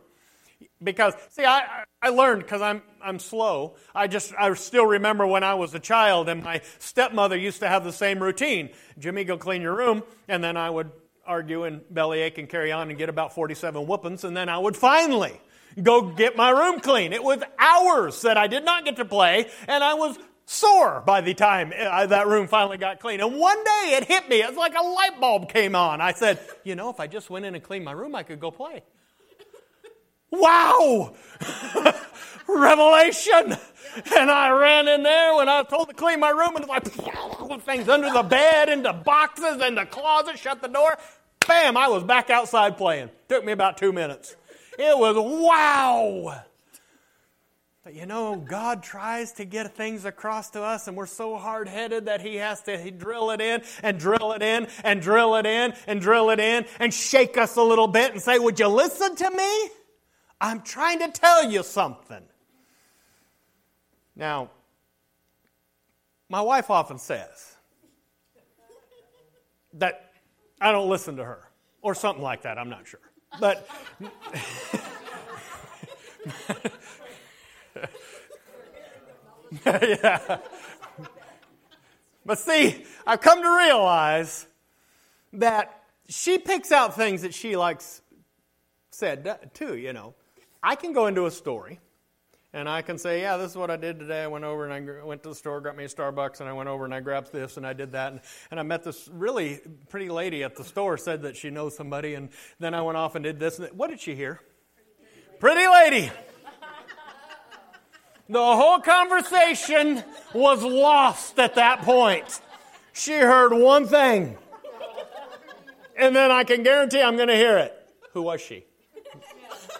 Because, 0.81 1.13
see, 1.29 1.45
I, 1.45 1.85
I 2.01 2.09
learned 2.09 2.43
because 2.43 2.61
I'm, 2.61 2.81
I'm 3.01 3.19
slow. 3.19 3.75
I 3.95 4.07
just, 4.07 4.33
I 4.37 4.53
still 4.55 4.85
remember 4.85 5.25
when 5.25 5.43
I 5.43 5.53
was 5.53 5.73
a 5.73 5.79
child 5.79 6.27
and 6.27 6.43
my 6.43 6.61
stepmother 6.79 7.37
used 7.37 7.59
to 7.59 7.69
have 7.69 7.83
the 7.83 7.93
same 7.93 8.21
routine. 8.21 8.69
Jimmy, 8.99 9.23
go 9.23 9.37
clean 9.37 9.61
your 9.61 9.75
room. 9.75 10.03
And 10.27 10.43
then 10.43 10.57
I 10.57 10.69
would 10.69 10.91
argue 11.25 11.63
and 11.63 11.81
bellyache 11.89 12.37
and 12.37 12.49
carry 12.49 12.71
on 12.71 12.89
and 12.89 12.97
get 12.97 13.09
about 13.09 13.33
47 13.33 13.87
whoopings. 13.87 14.23
And 14.23 14.35
then 14.35 14.49
I 14.49 14.57
would 14.57 14.75
finally 14.75 15.39
go 15.81 16.01
get 16.09 16.35
my 16.35 16.49
room 16.49 16.79
clean. 16.79 17.13
It 17.13 17.23
was 17.23 17.41
hours 17.57 18.21
that 18.21 18.37
I 18.37 18.47
did 18.47 18.65
not 18.65 18.85
get 18.85 18.97
to 18.97 19.05
play, 19.05 19.49
and 19.67 19.83
I 19.83 19.95
was 19.95 20.17
sore 20.53 21.03
by 21.05 21.21
the 21.21 21.33
time 21.33 21.73
uh, 21.77 22.05
that 22.05 22.27
room 22.27 22.47
finally 22.47 22.77
got 22.77 22.99
clean. 22.99 23.19
And 23.19 23.37
one 23.37 23.63
day 23.63 23.97
it 23.97 24.05
hit 24.05 24.29
me. 24.29 24.37
It's 24.41 24.57
like 24.57 24.75
a 24.75 24.83
light 24.83 25.19
bulb 25.19 25.49
came 25.49 25.75
on. 25.75 26.01
I 26.01 26.13
said, 26.13 26.39
You 26.63 26.75
know, 26.75 26.89
if 26.89 26.99
I 26.99 27.07
just 27.07 27.29
went 27.29 27.45
in 27.45 27.55
and 27.55 27.63
cleaned 27.63 27.85
my 27.85 27.91
room, 27.91 28.15
I 28.15 28.23
could 28.23 28.39
go 28.39 28.51
play. 28.51 28.83
Wow! 30.31 31.13
Revelation! 32.47 33.55
And 34.17 34.31
I 34.31 34.49
ran 34.49 34.87
in 34.87 35.03
there 35.03 35.35
when 35.35 35.47
I 35.47 35.61
was 35.61 35.67
told 35.69 35.89
to 35.89 35.93
clean 35.93 36.19
my 36.19 36.31
room 36.31 36.55
and 36.55 36.65
like 36.67 36.83
things 37.61 37.87
under 37.87 38.11
the 38.11 38.23
bed, 38.23 38.69
into 38.69 38.91
boxes, 38.93 39.61
in 39.61 39.75
the 39.75 39.85
closet, 39.85 40.39
shut 40.39 40.61
the 40.61 40.67
door. 40.67 40.97
Bam, 41.47 41.77
I 41.77 41.87
was 41.87 42.03
back 42.03 42.31
outside 42.31 42.77
playing. 42.77 43.11
Took 43.29 43.45
me 43.45 43.51
about 43.51 43.77
two 43.77 43.93
minutes. 43.93 44.35
It 44.79 44.97
was 44.97 45.15
wow. 45.15 46.43
But 47.83 47.95
you 47.95 48.05
know, 48.05 48.37
God 48.37 48.81
tries 48.81 49.33
to 49.33 49.45
get 49.45 49.75
things 49.75 50.05
across 50.05 50.51
to 50.51 50.61
us, 50.61 50.87
and 50.87 50.95
we're 50.95 51.05
so 51.05 51.35
hard 51.37 51.67
headed 51.67 52.05
that 52.05 52.21
He 52.21 52.35
has 52.37 52.61
to 52.61 52.91
drill 52.91 53.31
it 53.31 53.41
in 53.41 53.61
and 53.81 53.99
drill 53.99 54.31
it 54.31 54.41
in 54.41 54.67
and 54.85 55.01
drill 55.01 55.35
it 55.35 55.45
in 55.45 55.73
and 55.85 55.99
drill 55.99 56.29
it 56.29 56.39
in 56.39 56.65
and 56.79 56.93
shake 56.93 57.37
us 57.37 57.57
a 57.57 57.61
little 57.61 57.87
bit 57.87 58.13
and 58.13 58.21
say, 58.21 58.39
Would 58.39 58.57
you 58.57 58.69
listen 58.69 59.17
to 59.17 59.29
me? 59.29 59.69
I'm 60.39 60.61
trying 60.61 60.99
to 60.99 61.09
tell 61.09 61.51
you 61.51 61.61
something. 61.61 62.23
Now, 64.15 64.51
my 66.29 66.41
wife 66.41 66.69
often 66.69 66.99
says 66.99 67.57
that 69.73 70.11
I 70.61 70.71
don't 70.71 70.87
listen 70.87 71.17
to 71.17 71.25
her, 71.25 71.49
or 71.81 71.95
something 71.95 72.23
like 72.23 72.43
that, 72.43 72.57
I'm 72.57 72.69
not 72.69 72.87
sure. 72.87 73.01
But. 73.41 73.67
yeah. 79.65 80.39
But 82.25 82.39
see, 82.39 82.83
I've 83.05 83.21
come 83.21 83.41
to 83.41 83.49
realize 83.49 84.47
that 85.33 85.81
she 86.07 86.37
picks 86.37 86.71
out 86.71 86.95
things 86.95 87.21
that 87.23 87.33
she 87.33 87.55
likes 87.55 88.01
said 88.91 89.27
uh, 89.27 89.37
too, 89.53 89.75
you 89.75 89.93
know. 89.93 90.13
I 90.61 90.75
can 90.75 90.93
go 90.93 91.07
into 91.07 91.25
a 91.25 91.31
story 91.31 91.79
and 92.53 92.69
I 92.69 92.83
can 92.83 92.97
say, 92.97 93.21
yeah, 93.21 93.37
this 93.37 93.51
is 93.51 93.57
what 93.57 93.71
I 93.71 93.75
did 93.75 93.99
today. 93.99 94.23
I 94.23 94.27
went 94.27 94.45
over 94.45 94.69
and 94.69 94.73
I 94.73 95.03
went 95.03 95.23
to 95.23 95.29
the 95.29 95.35
store, 95.35 95.59
got 95.59 95.75
me 95.75 95.83
a 95.83 95.87
Starbucks, 95.87 96.39
and 96.39 96.47
I 96.47 96.53
went 96.53 96.69
over 96.69 96.85
and 96.85 96.93
I 96.93 96.99
grabbed 96.99 97.33
this 97.33 97.57
and 97.57 97.65
I 97.65 97.73
did 97.73 97.93
that. 97.93 98.11
And, 98.13 98.21
and 98.51 98.59
I 98.59 98.63
met 98.63 98.83
this 98.83 99.09
really 99.11 99.59
pretty 99.89 100.09
lady 100.09 100.43
at 100.43 100.55
the 100.55 100.63
store, 100.63 100.97
said 100.97 101.23
that 101.23 101.35
she 101.35 101.49
knows 101.49 101.75
somebody, 101.75 102.13
and 102.13 102.29
then 102.59 102.73
I 102.73 102.81
went 102.83 102.97
off 102.97 103.15
and 103.15 103.23
did 103.23 103.39
this. 103.39 103.59
And 103.59 103.69
What 103.77 103.89
did 103.89 103.99
she 103.99 104.15
hear? 104.15 104.39
Pretty 105.39 105.67
lady. 105.67 106.11
The 108.29 108.39
whole 108.39 108.79
conversation 108.79 110.03
was 110.33 110.63
lost 110.63 111.37
at 111.39 111.55
that 111.55 111.81
point. 111.81 112.41
She 112.93 113.13
heard 113.13 113.53
one 113.53 113.85
thing. 113.87 114.37
And 115.97 116.15
then 116.15 116.31
I 116.31 116.43
can 116.43 116.63
guarantee 116.63 117.01
I'm 117.01 117.15
going 117.15 117.27
to 117.27 117.35
hear 117.35 117.57
it. 117.57 117.73
Who 118.13 118.21
was 118.23 118.41
she? 118.41 118.65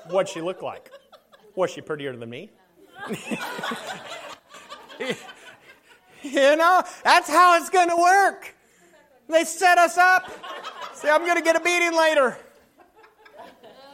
What'd 0.09 0.31
she 0.31 0.41
look 0.41 0.61
like? 0.61 0.91
Was 1.55 1.71
she 1.71 1.81
prettier 1.81 2.15
than 2.15 2.29
me? 2.29 2.51
you 6.21 6.55
know, 6.55 6.83
that's 7.03 7.29
how 7.29 7.57
it's 7.57 7.69
going 7.69 7.89
to 7.89 7.95
work. 7.95 8.55
They 9.29 9.43
set 9.45 9.77
us 9.77 9.97
up. 9.97 10.29
Say, 10.93 11.09
I'm 11.09 11.21
going 11.21 11.37
to 11.37 11.41
get 11.41 11.55
a 11.55 11.61
beating 11.61 11.95
later. 11.95 12.37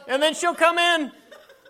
And 0.08 0.22
then 0.22 0.34
she'll 0.34 0.54
come 0.54 0.78
in 0.78 1.12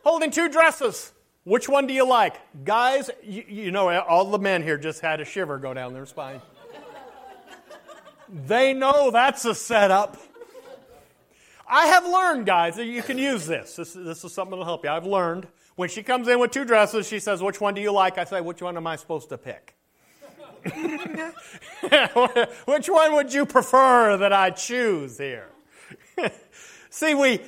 holding 0.03 0.31
two 0.31 0.49
dresses. 0.49 1.13
Which 1.45 1.69
one 1.69 1.87
do 1.87 1.95
you 1.95 2.07
like? 2.07 2.37
Guys, 2.65 3.11
you, 3.23 3.45
you, 3.49 3.71
know, 3.71 3.89
all 4.01 4.31
the 4.31 4.39
men 4.39 4.63
here 4.63 4.77
just 4.77 5.01
had 5.01 5.21
a 5.21 5.25
shiver 5.25 5.59
go 5.59 5.73
down 5.73 5.95
their 5.95 6.07
spine. 6.07 6.41
they 8.29 8.75
know 8.75 9.11
that's 9.11 9.45
a 9.45 9.55
setup. 9.55 10.19
I 11.67 11.87
have 11.87 12.05
learned, 12.05 12.47
guys, 12.47 12.77
that 12.77 12.87
you 12.87 13.03
can 13.03 13.17
use 13.17 13.47
this. 13.47 13.77
this. 13.77 13.93
This 13.95 14.25
is 14.25 14.35
something 14.35 14.51
that'll 14.51 14.65
help 14.65 14.85
you. 14.85 14.91
I've 14.91 15.07
learned. 15.07 15.47
When 15.77 15.89
she 15.89 16.03
comes 16.03 16.29
in 16.29 16.39
with 16.41 16.51
two 16.51 16.65
dresses, 16.65 17.09
she 17.09 17.21
says, 17.21 17.43
Which 17.43 17.61
one 17.61 17.75
do 17.75 17.81
you 17.81 17.93
like? 17.93 18.19
I 18.19 18.25
say, 18.25 18.41
Which 18.41 18.61
one 18.61 18.77
am 18.77 18.87
I 18.87 18.97
supposed 18.97 19.29
to 19.31 19.39
pick? 19.39 19.77
Which 22.67 22.89
one 22.89 23.15
would 23.15 23.33
you 23.33 23.47
prefer 23.47 24.19
that 24.19 24.33
I 24.33 24.51
choose 24.51 25.17
here? 25.17 25.49
See, 26.91 27.15
we, 27.15 27.41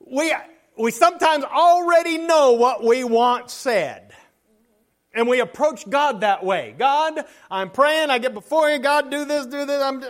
we, 0.00 0.34
we 0.78 0.90
sometimes 0.90 1.44
already 1.44 2.18
know 2.18 2.52
what 2.52 2.84
we 2.84 3.04
want 3.04 3.50
said. 3.50 4.12
And 5.14 5.26
we 5.26 5.40
approach 5.40 5.88
God 5.88 6.20
that 6.20 6.44
way. 6.44 6.74
God, 6.78 7.24
I'm 7.50 7.70
praying, 7.70 8.10
I 8.10 8.18
get 8.18 8.34
before 8.34 8.70
you, 8.70 8.78
God, 8.78 9.10
do 9.10 9.24
this, 9.24 9.46
do 9.46 9.64
this. 9.64 9.82
I'm, 9.82 10.04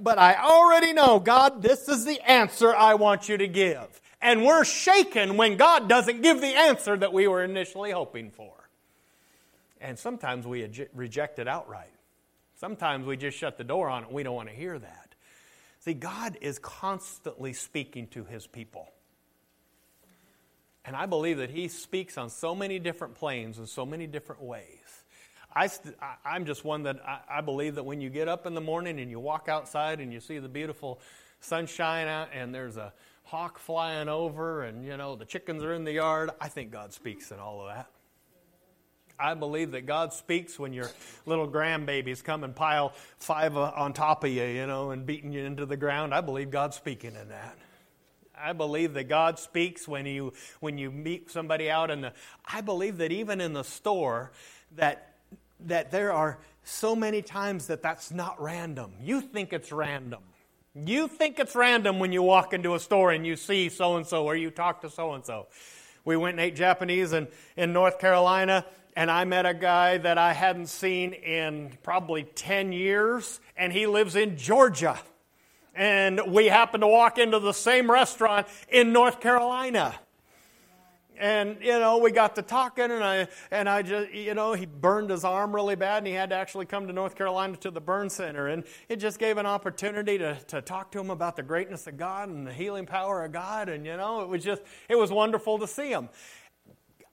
but 0.00 0.18
I 0.18 0.36
already 0.36 0.92
know, 0.92 1.18
God, 1.18 1.62
this 1.62 1.88
is 1.88 2.04
the 2.04 2.20
answer 2.20 2.74
I 2.74 2.94
want 2.94 3.28
you 3.28 3.36
to 3.38 3.48
give. 3.48 4.00
And 4.20 4.44
we're 4.44 4.64
shaken 4.64 5.36
when 5.36 5.56
God 5.56 5.88
doesn't 5.88 6.22
give 6.22 6.40
the 6.40 6.46
answer 6.46 6.96
that 6.96 7.12
we 7.12 7.26
were 7.26 7.42
initially 7.42 7.90
hoping 7.90 8.30
for. 8.30 8.52
And 9.80 9.98
sometimes 9.98 10.46
we 10.46 10.68
reject 10.94 11.38
it 11.38 11.48
outright. 11.48 11.92
Sometimes 12.56 13.06
we 13.06 13.16
just 13.16 13.38
shut 13.38 13.56
the 13.56 13.64
door 13.64 13.88
on 13.88 14.04
it. 14.04 14.12
We 14.12 14.24
don't 14.24 14.34
want 14.34 14.48
to 14.48 14.54
hear 14.54 14.78
that. 14.78 15.14
See, 15.80 15.94
God 15.94 16.36
is 16.40 16.58
constantly 16.58 17.52
speaking 17.52 18.08
to 18.08 18.24
his 18.24 18.46
people. 18.46 18.92
And 20.88 20.96
I 20.96 21.04
believe 21.04 21.36
that 21.36 21.50
he 21.50 21.68
speaks 21.68 22.16
on 22.16 22.30
so 22.30 22.54
many 22.54 22.78
different 22.78 23.14
planes 23.14 23.58
in 23.58 23.66
so 23.66 23.84
many 23.84 24.06
different 24.06 24.40
ways. 24.40 24.64
I, 25.54 25.68
am 26.24 26.46
just 26.46 26.64
one 26.64 26.84
that 26.84 26.96
I, 27.06 27.18
I, 27.28 27.40
believe 27.42 27.74
that 27.74 27.82
when 27.82 28.00
you 28.00 28.08
get 28.08 28.26
up 28.26 28.46
in 28.46 28.54
the 28.54 28.62
morning 28.62 28.98
and 28.98 29.10
you 29.10 29.20
walk 29.20 29.50
outside 29.50 30.00
and 30.00 30.14
you 30.14 30.20
see 30.20 30.38
the 30.38 30.48
beautiful 30.48 30.98
sunshine 31.40 32.08
out 32.08 32.30
and 32.32 32.54
there's 32.54 32.78
a 32.78 32.94
hawk 33.24 33.58
flying 33.58 34.08
over 34.08 34.62
and 34.62 34.82
you 34.82 34.96
know 34.96 35.14
the 35.14 35.26
chickens 35.26 35.62
are 35.62 35.74
in 35.74 35.84
the 35.84 35.92
yard, 35.92 36.30
I 36.40 36.48
think 36.48 36.70
God 36.70 36.94
speaks 36.94 37.30
in 37.32 37.38
all 37.38 37.60
of 37.60 37.74
that. 37.74 37.90
I 39.20 39.34
believe 39.34 39.72
that 39.72 39.84
God 39.84 40.14
speaks 40.14 40.58
when 40.58 40.72
your 40.72 40.90
little 41.26 41.48
grandbabies 41.48 42.24
come 42.24 42.44
and 42.44 42.56
pile 42.56 42.94
five 43.18 43.58
uh, 43.58 43.72
on 43.76 43.92
top 43.92 44.24
of 44.24 44.30
you, 44.30 44.44
you 44.44 44.66
know, 44.66 44.92
and 44.92 45.04
beating 45.04 45.34
you 45.34 45.44
into 45.44 45.66
the 45.66 45.76
ground. 45.76 46.14
I 46.14 46.22
believe 46.22 46.50
God's 46.50 46.76
speaking 46.76 47.14
in 47.14 47.28
that. 47.28 47.58
I 48.42 48.52
believe 48.52 48.94
that 48.94 49.08
God 49.08 49.38
speaks 49.38 49.88
when 49.88 50.06
you 50.06 50.32
when 50.60 50.78
you 50.78 50.90
meet 50.90 51.30
somebody 51.30 51.70
out 51.70 51.90
in 51.90 52.00
the 52.00 52.12
I 52.44 52.60
believe 52.60 52.98
that 52.98 53.12
even 53.12 53.40
in 53.40 53.52
the 53.52 53.64
store 53.64 54.30
that 54.76 55.14
that 55.66 55.90
there 55.90 56.12
are 56.12 56.38
so 56.64 56.94
many 56.94 57.22
times 57.22 57.66
that 57.68 57.82
that's 57.82 58.10
not 58.10 58.40
random. 58.40 58.92
You 59.02 59.20
think 59.20 59.52
it's 59.52 59.72
random. 59.72 60.20
You 60.74 61.08
think 61.08 61.38
it's 61.38 61.56
random 61.56 61.98
when 61.98 62.12
you 62.12 62.22
walk 62.22 62.52
into 62.52 62.74
a 62.74 62.80
store 62.80 63.10
and 63.10 63.26
you 63.26 63.36
see 63.36 63.68
so 63.68 63.96
and 63.96 64.06
so 64.06 64.24
or 64.24 64.36
you 64.36 64.50
talk 64.50 64.82
to 64.82 64.90
so 64.90 65.14
and 65.14 65.24
so. 65.24 65.46
We 66.04 66.16
went 66.16 66.34
and 66.34 66.40
ate 66.40 66.56
Japanese 66.56 67.12
in, 67.12 67.28
in 67.56 67.72
North 67.72 67.98
Carolina, 67.98 68.64
and 68.94 69.10
I 69.10 69.24
met 69.24 69.44
a 69.44 69.54
guy 69.54 69.98
that 69.98 70.18
I 70.18 70.32
hadn't 70.32 70.68
seen 70.68 71.12
in 71.12 71.76
probably 71.82 72.22
10 72.22 72.72
years, 72.72 73.40
and 73.56 73.72
he 73.72 73.86
lives 73.86 74.14
in 74.14 74.36
Georgia 74.36 74.98
and 75.78 76.20
we 76.26 76.46
happened 76.46 76.82
to 76.82 76.88
walk 76.88 77.18
into 77.18 77.38
the 77.38 77.52
same 77.52 77.88
restaurant 77.90 78.48
in 78.68 78.92
North 78.92 79.20
Carolina. 79.20 79.94
And 81.16 81.58
you 81.60 81.78
know, 81.78 81.98
we 81.98 82.10
got 82.12 82.36
to 82.36 82.42
talking, 82.42 82.90
and 82.90 83.02
I 83.02 83.28
and 83.50 83.68
I 83.68 83.82
just 83.82 84.12
you 84.12 84.34
know 84.34 84.52
he 84.52 84.66
burned 84.66 85.10
his 85.10 85.24
arm 85.24 85.54
really 85.54 85.74
bad, 85.74 85.98
and 85.98 86.06
he 86.06 86.12
had 86.12 86.30
to 86.30 86.36
actually 86.36 86.66
come 86.66 86.86
to 86.86 86.92
North 86.92 87.16
Carolina 87.16 87.56
to 87.58 87.70
the 87.70 87.80
burn 87.80 88.08
center, 88.08 88.48
and 88.48 88.64
it 88.88 88.96
just 88.96 89.18
gave 89.18 89.36
an 89.36 89.46
opportunity 89.46 90.18
to 90.18 90.36
to 90.48 90.60
talk 90.60 90.92
to 90.92 91.00
him 91.00 91.10
about 91.10 91.34
the 91.34 91.42
greatness 91.42 91.86
of 91.88 91.96
God 91.96 92.28
and 92.28 92.46
the 92.46 92.52
healing 92.52 92.86
power 92.86 93.24
of 93.24 93.32
God, 93.32 93.68
and 93.68 93.84
you 93.84 93.96
know, 93.96 94.22
it 94.22 94.28
was 94.28 94.44
just 94.44 94.62
it 94.88 94.96
was 94.96 95.10
wonderful 95.10 95.58
to 95.58 95.66
see 95.66 95.90
him. 95.90 96.08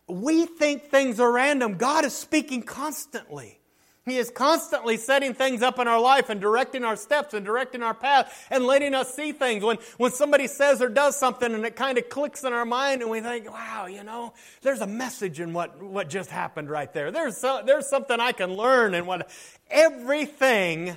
We 0.07 0.45
think 0.45 0.83
things 0.83 1.19
are 1.19 1.31
random. 1.31 1.77
God 1.77 2.05
is 2.05 2.13
speaking 2.13 2.61
constantly. 2.61 3.59
He 4.05 4.17
is 4.17 4.29
constantly 4.29 4.97
setting 4.97 5.33
things 5.33 5.63
up 5.63 5.79
in 5.79 5.87
our 5.87 5.99
life 5.99 6.29
and 6.29 6.39
directing 6.39 6.83
our 6.83 6.95
steps 6.95 7.33
and 7.33 7.43
directing 7.43 7.81
our 7.81 7.95
path 7.95 8.47
and 8.51 8.63
letting 8.63 8.93
us 8.93 9.15
see 9.15 9.31
things. 9.31 9.63
When, 9.63 9.77
when 9.97 10.11
somebody 10.11 10.45
says 10.45 10.79
or 10.79 10.89
does 10.89 11.17
something 11.17 11.51
and 11.51 11.65
it 11.65 11.75
kind 11.75 11.97
of 11.97 12.07
clicks 12.07 12.43
in 12.43 12.53
our 12.53 12.65
mind 12.65 13.01
and 13.01 13.09
we 13.09 13.19
think, 13.21 13.51
wow, 13.51 13.87
you 13.87 14.03
know, 14.03 14.33
there's 14.61 14.81
a 14.81 14.87
message 14.87 15.39
in 15.39 15.53
what, 15.53 15.81
what 15.81 16.07
just 16.07 16.29
happened 16.29 16.69
right 16.69 16.93
there. 16.93 17.09
There's, 17.09 17.37
so, 17.37 17.63
there's 17.65 17.89
something 17.89 18.19
I 18.19 18.31
can 18.31 18.53
learn 18.53 18.93
and 18.93 19.07
what 19.07 19.31
everything 19.71 20.95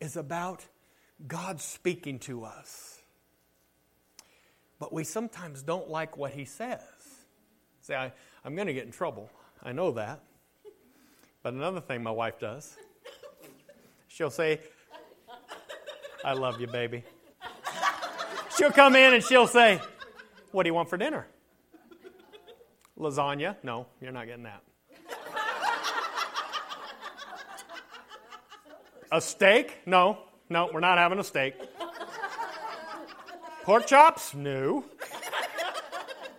is 0.00 0.16
about 0.16 0.66
God 1.28 1.60
speaking 1.60 2.18
to 2.20 2.44
us. 2.44 3.00
But 4.80 4.92
we 4.92 5.04
sometimes 5.04 5.62
don't 5.62 5.88
like 5.88 6.16
what 6.16 6.32
he 6.32 6.44
says. 6.46 6.80
Say, 7.82 7.94
I, 7.94 8.12
I'm 8.44 8.56
going 8.56 8.66
to 8.66 8.74
get 8.74 8.86
in 8.86 8.90
trouble. 8.90 9.30
I 9.62 9.70
know 9.70 9.92
that. 9.92 10.20
But 11.44 11.52
another 11.52 11.82
thing 11.82 12.02
my 12.02 12.10
wife 12.10 12.40
does, 12.40 12.74
she'll 14.08 14.30
say, 14.30 14.60
I 16.24 16.32
love 16.32 16.58
you, 16.58 16.66
baby. 16.66 17.04
She'll 18.56 18.70
come 18.70 18.96
in 18.96 19.12
and 19.12 19.22
she'll 19.22 19.46
say, 19.46 19.78
What 20.52 20.62
do 20.62 20.70
you 20.70 20.74
want 20.74 20.88
for 20.88 20.96
dinner? 20.96 21.26
Lasagna? 22.98 23.56
No, 23.62 23.86
you're 24.00 24.10
not 24.10 24.24
getting 24.24 24.44
that. 24.44 24.62
a 29.12 29.20
steak? 29.20 29.80
No, 29.84 30.20
no, 30.48 30.70
we're 30.72 30.80
not 30.80 30.96
having 30.96 31.18
a 31.18 31.24
steak. 31.24 31.56
Pork 33.64 33.86
chops? 33.86 34.32
No. 34.32 34.86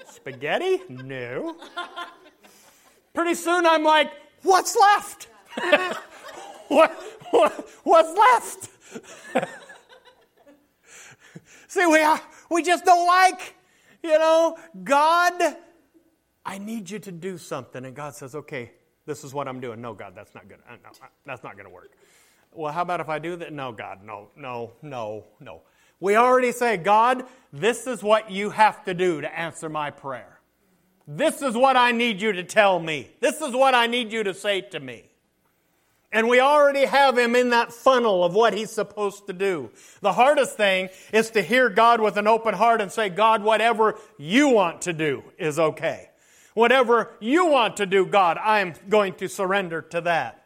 Spaghetti? 0.09 0.81
No. 0.89 1.57
Pretty 3.13 3.35
soon 3.35 3.67
I'm 3.67 3.83
like, 3.83 4.11
what's 4.45 4.75
left? 4.75 5.27
what, 6.67 6.91
what, 7.31 7.69
what's 7.83 8.17
left? 8.17 8.69
See, 11.67 11.85
we, 11.85 11.99
are, 11.99 12.21
we 12.49 12.63
just 12.63 12.85
don't 12.85 13.05
like, 13.05 13.55
you 14.01 14.17
know, 14.17 14.57
God, 14.83 15.57
I 16.45 16.57
need 16.57 16.89
you 16.89 16.99
to 16.99 17.11
do 17.11 17.37
something. 17.37 17.83
And 17.83 17.95
God 17.95 18.15
says, 18.15 18.35
okay, 18.35 18.71
this 19.05 19.23
is 19.23 19.33
what 19.33 19.47
I'm 19.47 19.59
doing. 19.59 19.81
No, 19.81 19.93
God, 19.93 20.13
that's 20.15 20.33
not 20.33 20.47
good. 20.47 20.59
Uh, 20.69 20.75
no, 20.83 20.89
uh, 20.89 21.07
that's 21.25 21.43
not 21.43 21.53
going 21.53 21.65
to 21.65 21.71
work. 21.71 21.91
Well, 22.53 22.71
how 22.71 22.83
about 22.83 23.01
if 23.01 23.09
I 23.09 23.19
do 23.19 23.35
that? 23.37 23.51
No, 23.51 23.71
God, 23.71 23.99
no, 24.05 24.29
no, 24.37 24.71
no, 24.81 25.25
no. 25.41 25.61
We 25.99 26.15
already 26.15 26.51
say, 26.51 26.77
God, 26.77 27.25
this 27.51 27.87
is 27.87 28.01
what 28.01 28.31
you 28.31 28.51
have 28.51 28.85
to 28.85 28.93
do 28.93 29.21
to 29.21 29.39
answer 29.39 29.69
my 29.69 29.91
prayer. 29.91 30.34
This 31.07 31.41
is 31.41 31.55
what 31.55 31.77
I 31.77 31.91
need 31.91 32.21
you 32.21 32.33
to 32.33 32.43
tell 32.43 32.79
me. 32.79 33.09
This 33.19 33.41
is 33.41 33.53
what 33.53 33.75
I 33.75 33.87
need 33.87 34.11
you 34.11 34.23
to 34.23 34.33
say 34.33 34.61
to 34.61 34.79
me. 34.79 35.03
And 36.11 36.29
we 36.29 36.39
already 36.39 36.85
have 36.85 37.17
him 37.17 37.35
in 37.35 37.49
that 37.49 37.73
funnel 37.73 38.23
of 38.23 38.33
what 38.33 38.53
he's 38.53 38.71
supposed 38.71 39.27
to 39.27 39.33
do. 39.33 39.69
The 40.01 40.13
hardest 40.13 40.55
thing 40.55 40.89
is 41.11 41.31
to 41.31 41.41
hear 41.41 41.69
God 41.69 41.99
with 41.99 42.15
an 42.17 42.25
open 42.25 42.53
heart 42.53 42.79
and 42.79 42.91
say, 42.91 43.09
God, 43.09 43.43
whatever 43.43 43.95
you 44.17 44.49
want 44.49 44.83
to 44.83 44.93
do 44.93 45.23
is 45.37 45.59
okay. 45.59 46.09
Whatever 46.53 47.11
you 47.19 47.47
want 47.47 47.77
to 47.77 47.85
do, 47.85 48.05
God, 48.05 48.37
I 48.41 48.61
am 48.61 48.73
going 48.87 49.15
to 49.15 49.27
surrender 49.27 49.81
to 49.81 50.01
that. 50.01 50.45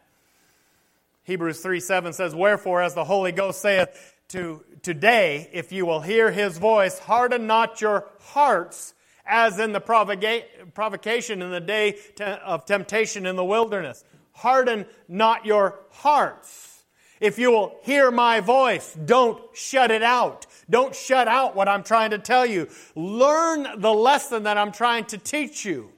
Hebrews 1.22 1.60
3 1.60 1.78
7 1.78 2.12
says, 2.12 2.34
Wherefore, 2.34 2.82
as 2.82 2.94
the 2.94 3.04
Holy 3.04 3.30
Ghost 3.30 3.62
saith, 3.62 4.16
to 4.30 4.64
today, 4.82 5.48
if 5.52 5.72
you 5.72 5.86
will 5.86 6.00
hear 6.00 6.30
his 6.30 6.58
voice, 6.58 6.98
harden 6.98 7.46
not 7.46 7.80
your 7.80 8.08
hearts 8.20 8.94
as 9.30 9.58
in 9.58 9.72
the 9.72 9.80
provocation 9.80 11.40
in 11.40 11.50
the 11.50 11.60
day 11.60 11.96
of 12.44 12.66
temptation 12.66 13.24
in 13.24 13.36
the 13.36 13.44
wilderness. 13.44 14.04
Harden 14.32 14.86
not 15.08 15.46
your 15.46 15.78
hearts. 15.90 16.82
If 17.20 17.38
you 17.38 17.50
will 17.50 17.76
hear 17.82 18.10
my 18.10 18.40
voice, 18.40 18.94
don't 19.04 19.40
shut 19.54 19.90
it 19.90 20.02
out. 20.02 20.46
Don't 20.70 20.94
shut 20.94 21.28
out 21.28 21.54
what 21.54 21.68
I'm 21.68 21.82
trying 21.82 22.10
to 22.10 22.18
tell 22.18 22.46
you. 22.46 22.68
Learn 22.94 23.80
the 23.80 23.92
lesson 23.92 24.44
that 24.44 24.56
I'm 24.56 24.72
trying 24.72 25.04
to 25.06 25.18
teach 25.18 25.64
you. 25.64 25.90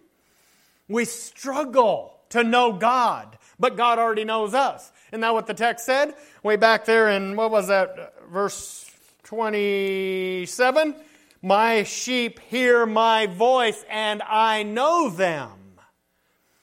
We 0.89 1.05
struggle 1.05 2.15
to 2.31 2.43
know 2.43 2.73
God, 2.73 3.39
but 3.61 3.77
God 3.77 4.01
already 4.01 4.25
knows 4.25 4.53
us. 4.53 4.91
Isn't 5.13 5.21
that 5.21 5.33
what 5.33 5.47
the 5.47 5.55
text 5.55 5.87
said? 5.87 6.15
Way 6.43 6.57
back 6.57 6.87
there 6.87 7.11
in, 7.11 7.37
what 7.37 7.53
was 7.53 7.69
that, 7.69 8.15
verse 8.29 8.91
27? 9.23 10.97
My 11.43 11.83
sheep 11.83 12.39
hear 12.39 12.87
my 12.87 13.27
voice 13.27 13.85
and 13.91 14.23
I 14.23 14.63
know 14.63 15.11
them. 15.11 15.51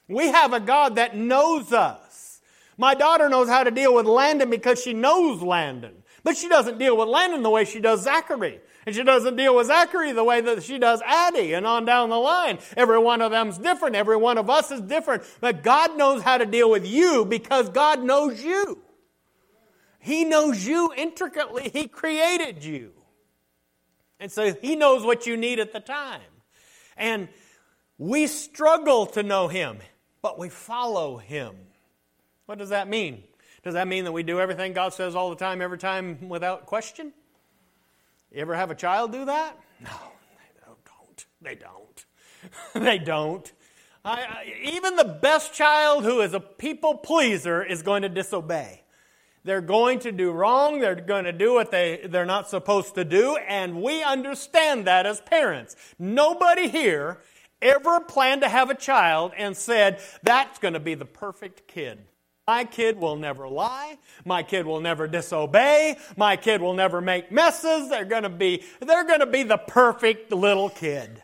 We 0.08 0.28
have 0.28 0.54
a 0.54 0.60
God 0.60 0.96
that 0.96 1.14
knows 1.14 1.72
us. 1.72 2.40
My 2.78 2.94
daughter 2.94 3.28
knows 3.28 3.48
how 3.48 3.62
to 3.62 3.70
deal 3.70 3.94
with 3.94 4.06
Landon 4.06 4.48
because 4.48 4.82
she 4.82 4.94
knows 4.94 5.42
Landon. 5.42 6.02
But 6.24 6.38
she 6.38 6.48
doesn't 6.48 6.78
deal 6.78 6.96
with 6.96 7.08
Landon 7.08 7.42
the 7.42 7.50
way 7.50 7.66
she 7.66 7.78
does 7.78 8.02
Zachary. 8.02 8.60
And 8.86 8.94
she 8.94 9.02
doesn't 9.02 9.36
deal 9.36 9.54
with 9.54 9.66
Zachary 9.66 10.12
the 10.12 10.24
way 10.24 10.40
that 10.40 10.62
she 10.62 10.78
does 10.78 11.02
Addie 11.04 11.52
and 11.52 11.66
on 11.66 11.84
down 11.84 12.08
the 12.08 12.16
line. 12.16 12.58
Every 12.76 12.98
one 12.98 13.20
of 13.20 13.30
them's 13.30 13.58
different. 13.58 13.96
Every 13.96 14.16
one 14.16 14.38
of 14.38 14.48
us 14.48 14.70
is 14.70 14.80
different. 14.80 15.24
But 15.40 15.62
God 15.62 15.98
knows 15.98 16.22
how 16.22 16.38
to 16.38 16.46
deal 16.46 16.70
with 16.70 16.86
you 16.86 17.26
because 17.26 17.68
God 17.68 18.02
knows 18.02 18.42
you. 18.42 18.78
He 19.98 20.24
knows 20.24 20.66
you 20.66 20.92
intricately. 20.96 21.68
He 21.70 21.86
created 21.86 22.64
you. 22.64 22.92
And 24.20 24.30
so 24.30 24.54
He 24.54 24.76
knows 24.76 25.04
what 25.04 25.26
you 25.26 25.36
need 25.36 25.58
at 25.58 25.72
the 25.72 25.80
time. 25.80 26.20
And 26.96 27.28
we 27.98 28.26
struggle 28.26 29.06
to 29.06 29.22
know 29.22 29.48
Him, 29.48 29.78
but 30.22 30.38
we 30.38 30.48
follow 30.48 31.16
Him. 31.16 31.54
What 32.46 32.58
does 32.58 32.68
that 32.68 32.88
mean? 32.88 33.24
Does 33.62 33.74
that 33.74 33.88
mean 33.88 34.04
that 34.04 34.12
we 34.12 34.22
do 34.22 34.40
everything 34.40 34.72
God 34.72 34.94
says 34.94 35.14
all 35.14 35.30
the 35.30 35.36
time, 35.36 35.60
every 35.60 35.78
time 35.78 36.28
without 36.28 36.66
question? 36.66 37.12
You 38.30 38.40
ever 38.40 38.54
have 38.54 38.70
a 38.70 38.74
child 38.74 39.12
do 39.12 39.24
that? 39.24 39.58
No, 39.80 39.90
they 40.38 40.60
don't. 40.64 41.26
They 41.42 41.54
don't. 41.54 42.04
they 42.86 42.98
don't. 42.98 43.52
I, 44.04 44.22
I, 44.22 44.54
even 44.72 44.96
the 44.96 45.18
best 45.20 45.52
child 45.52 46.04
who 46.04 46.20
is 46.20 46.32
a 46.32 46.40
people 46.40 46.96
pleaser 46.96 47.62
is 47.62 47.82
going 47.82 48.02
to 48.02 48.08
disobey. 48.08 48.82
They're 49.44 49.62
going 49.62 50.00
to 50.00 50.12
do 50.12 50.30
wrong. 50.32 50.80
They're 50.80 50.94
going 50.94 51.24
to 51.24 51.32
do 51.32 51.54
what 51.54 51.70
they, 51.70 52.06
they're 52.08 52.26
not 52.26 52.50
supposed 52.50 52.94
to 52.96 53.04
do. 53.04 53.36
And 53.36 53.82
we 53.82 54.02
understand 54.02 54.86
that 54.86 55.06
as 55.06 55.20
parents. 55.22 55.76
Nobody 55.98 56.68
here 56.68 57.18
ever 57.62 58.00
planned 58.00 58.42
to 58.42 58.48
have 58.48 58.70
a 58.70 58.74
child 58.74 59.32
and 59.36 59.56
said, 59.56 60.00
that's 60.22 60.58
going 60.58 60.74
to 60.74 60.80
be 60.80 60.94
the 60.94 61.04
perfect 61.06 61.66
kid. 61.66 61.98
My 62.46 62.64
kid 62.64 62.98
will 62.98 63.16
never 63.16 63.48
lie. 63.48 63.98
My 64.24 64.42
kid 64.42 64.66
will 64.66 64.80
never 64.80 65.06
disobey. 65.06 65.96
My 66.16 66.36
kid 66.36 66.60
will 66.60 66.74
never 66.74 67.00
make 67.00 67.30
messes. 67.30 67.88
They're 67.88 68.04
going 68.04 68.24
to 68.24 68.28
be, 68.28 68.64
they're 68.80 69.04
going 69.04 69.20
to 69.20 69.26
be 69.26 69.44
the 69.44 69.58
perfect 69.58 70.32
little 70.32 70.68
kid. 70.68 71.22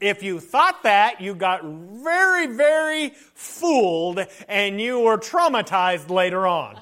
If 0.00 0.22
you 0.22 0.40
thought 0.40 0.82
that, 0.82 1.20
you 1.20 1.34
got 1.34 1.64
very, 1.64 2.46
very 2.46 3.10
fooled 3.10 4.24
and 4.48 4.80
you 4.80 5.00
were 5.00 5.18
traumatized 5.18 6.10
later 6.10 6.46
on 6.46 6.78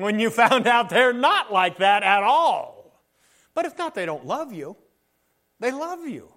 when 0.00 0.18
you 0.18 0.30
found 0.30 0.66
out 0.66 0.90
they're 0.90 1.12
not 1.12 1.52
like 1.52 1.78
that 1.78 2.02
at 2.02 2.22
all. 2.22 3.02
But 3.54 3.66
if 3.66 3.76
not, 3.78 3.94
they 3.94 4.06
don't 4.06 4.26
love 4.26 4.52
you. 4.52 4.76
They 5.58 5.72
love 5.72 6.06
you. 6.06 6.32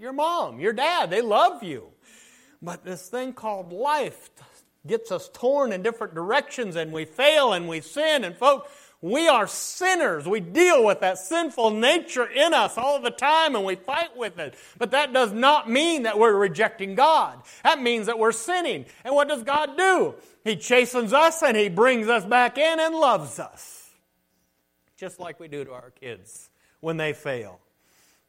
Your 0.00 0.12
mom, 0.12 0.60
your 0.60 0.72
dad, 0.72 1.10
they 1.10 1.20
love 1.20 1.62
you. 1.62 1.88
But 2.62 2.84
this 2.84 3.08
thing 3.08 3.32
called 3.32 3.72
life 3.72 4.30
gets 4.86 5.10
us 5.10 5.28
torn 5.32 5.72
in 5.72 5.82
different 5.82 6.14
directions 6.14 6.76
and 6.76 6.92
we 6.92 7.04
fail 7.04 7.52
and 7.52 7.68
we 7.68 7.80
sin. 7.80 8.24
And 8.24 8.36
folks, 8.36 8.70
we 9.00 9.28
are 9.28 9.46
sinners. 9.46 10.26
We 10.26 10.40
deal 10.40 10.84
with 10.84 11.00
that 11.00 11.18
sinful 11.18 11.72
nature 11.72 12.26
in 12.26 12.54
us 12.54 12.78
all 12.78 13.00
the 13.00 13.10
time 13.10 13.54
and 13.54 13.64
we 13.64 13.74
fight 13.74 14.16
with 14.16 14.38
it. 14.38 14.54
But 14.78 14.92
that 14.92 15.12
does 15.12 15.32
not 15.32 15.68
mean 15.68 16.04
that 16.04 16.18
we're 16.18 16.34
rejecting 16.34 16.94
God. 16.94 17.42
That 17.64 17.82
means 17.82 18.06
that 18.06 18.18
we're 18.18 18.32
sinning. 18.32 18.86
And 19.04 19.14
what 19.14 19.28
does 19.28 19.42
God 19.42 19.76
do? 19.76 20.14
He 20.44 20.56
chastens 20.56 21.12
us 21.12 21.42
and 21.42 21.56
He 21.56 21.68
brings 21.68 22.08
us 22.08 22.24
back 22.24 22.58
in 22.58 22.78
and 22.78 22.94
loves 22.94 23.40
us. 23.40 23.90
Just 24.96 25.18
like 25.18 25.40
we 25.40 25.48
do 25.48 25.64
to 25.64 25.72
our 25.72 25.90
kids 25.90 26.50
when 26.80 26.98
they 26.98 27.12
fail. 27.12 27.60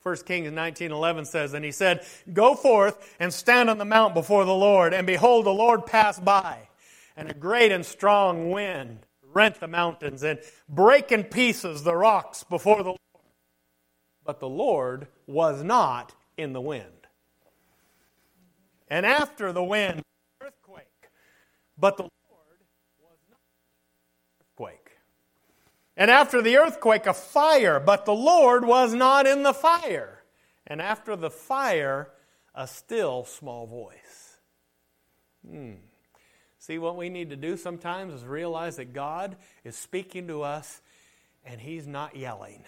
1 0.02 0.18
Kings 0.26 0.52
19:11 0.52 1.26
says, 1.26 1.54
And 1.54 1.66
he 1.66 1.72
said, 1.72 2.06
Go 2.32 2.54
forth 2.54 3.16
and 3.20 3.34
stand 3.34 3.72
on 3.72 3.80
the 3.80 3.86
mount 3.86 4.14
before 4.14 4.46
the 4.46 4.54
Lord, 4.54 4.94
and 4.94 5.08
behold, 5.08 5.46
the 5.46 5.50
Lord 5.50 5.88
passed 5.88 6.24
by, 6.24 6.70
and 7.18 7.30
a 7.30 7.34
great 7.34 7.72
and 7.72 7.84
strong 7.84 8.52
wind 8.52 9.00
rent 9.34 9.60
the 9.60 9.68
mountains 9.68 10.24
and 10.24 10.40
break 10.70 11.12
in 11.12 11.24
pieces 11.24 11.84
the 11.84 11.96
rocks 11.96 12.44
before 12.44 12.78
the 12.78 12.90
Lord. 12.90 13.00
But 14.24 14.40
the 14.40 14.50
Lord 14.50 15.08
was 15.26 15.64
not 15.64 16.14
in 16.38 16.54
the 16.54 16.62
wind. 16.62 17.08
And 18.90 19.06
after 19.06 19.52
the 19.52 19.64
wind. 19.64 20.04
But 21.78 21.98
the 21.98 22.04
Lord 22.04 22.12
was 23.00 23.18
not 23.30 23.40
earthquake. 24.42 24.98
And 25.98 26.12
after 26.12 26.42
the 26.42 26.58
earthquake, 26.58 27.06
a 27.06 27.14
fire, 27.14 27.80
but 27.80 28.06
the 28.06 28.14
Lord 28.14 28.66
was 28.66 28.94
not 28.94 29.28
in 29.28 29.44
the 29.44 29.54
fire. 29.54 30.24
And 30.68 30.82
after 30.82 31.16
the 31.16 31.30
fire, 31.30 32.10
a 32.54 32.68
still 32.68 33.26
small 33.26 33.68
voice. 33.68 34.38
Hmm. 35.48 35.74
See, 36.58 36.80
what 36.80 36.98
we 36.98 37.10
need 37.10 37.30
to 37.30 37.36
do 37.36 37.58
sometimes 37.58 38.14
is 38.14 38.24
realize 38.24 38.78
that 38.78 38.94
God 38.94 39.36
is 39.64 39.76
speaking 39.76 40.28
to 40.28 40.42
us 40.42 40.82
and 41.44 41.62
He's 41.62 41.86
not 41.86 42.16
yelling. 42.16 42.64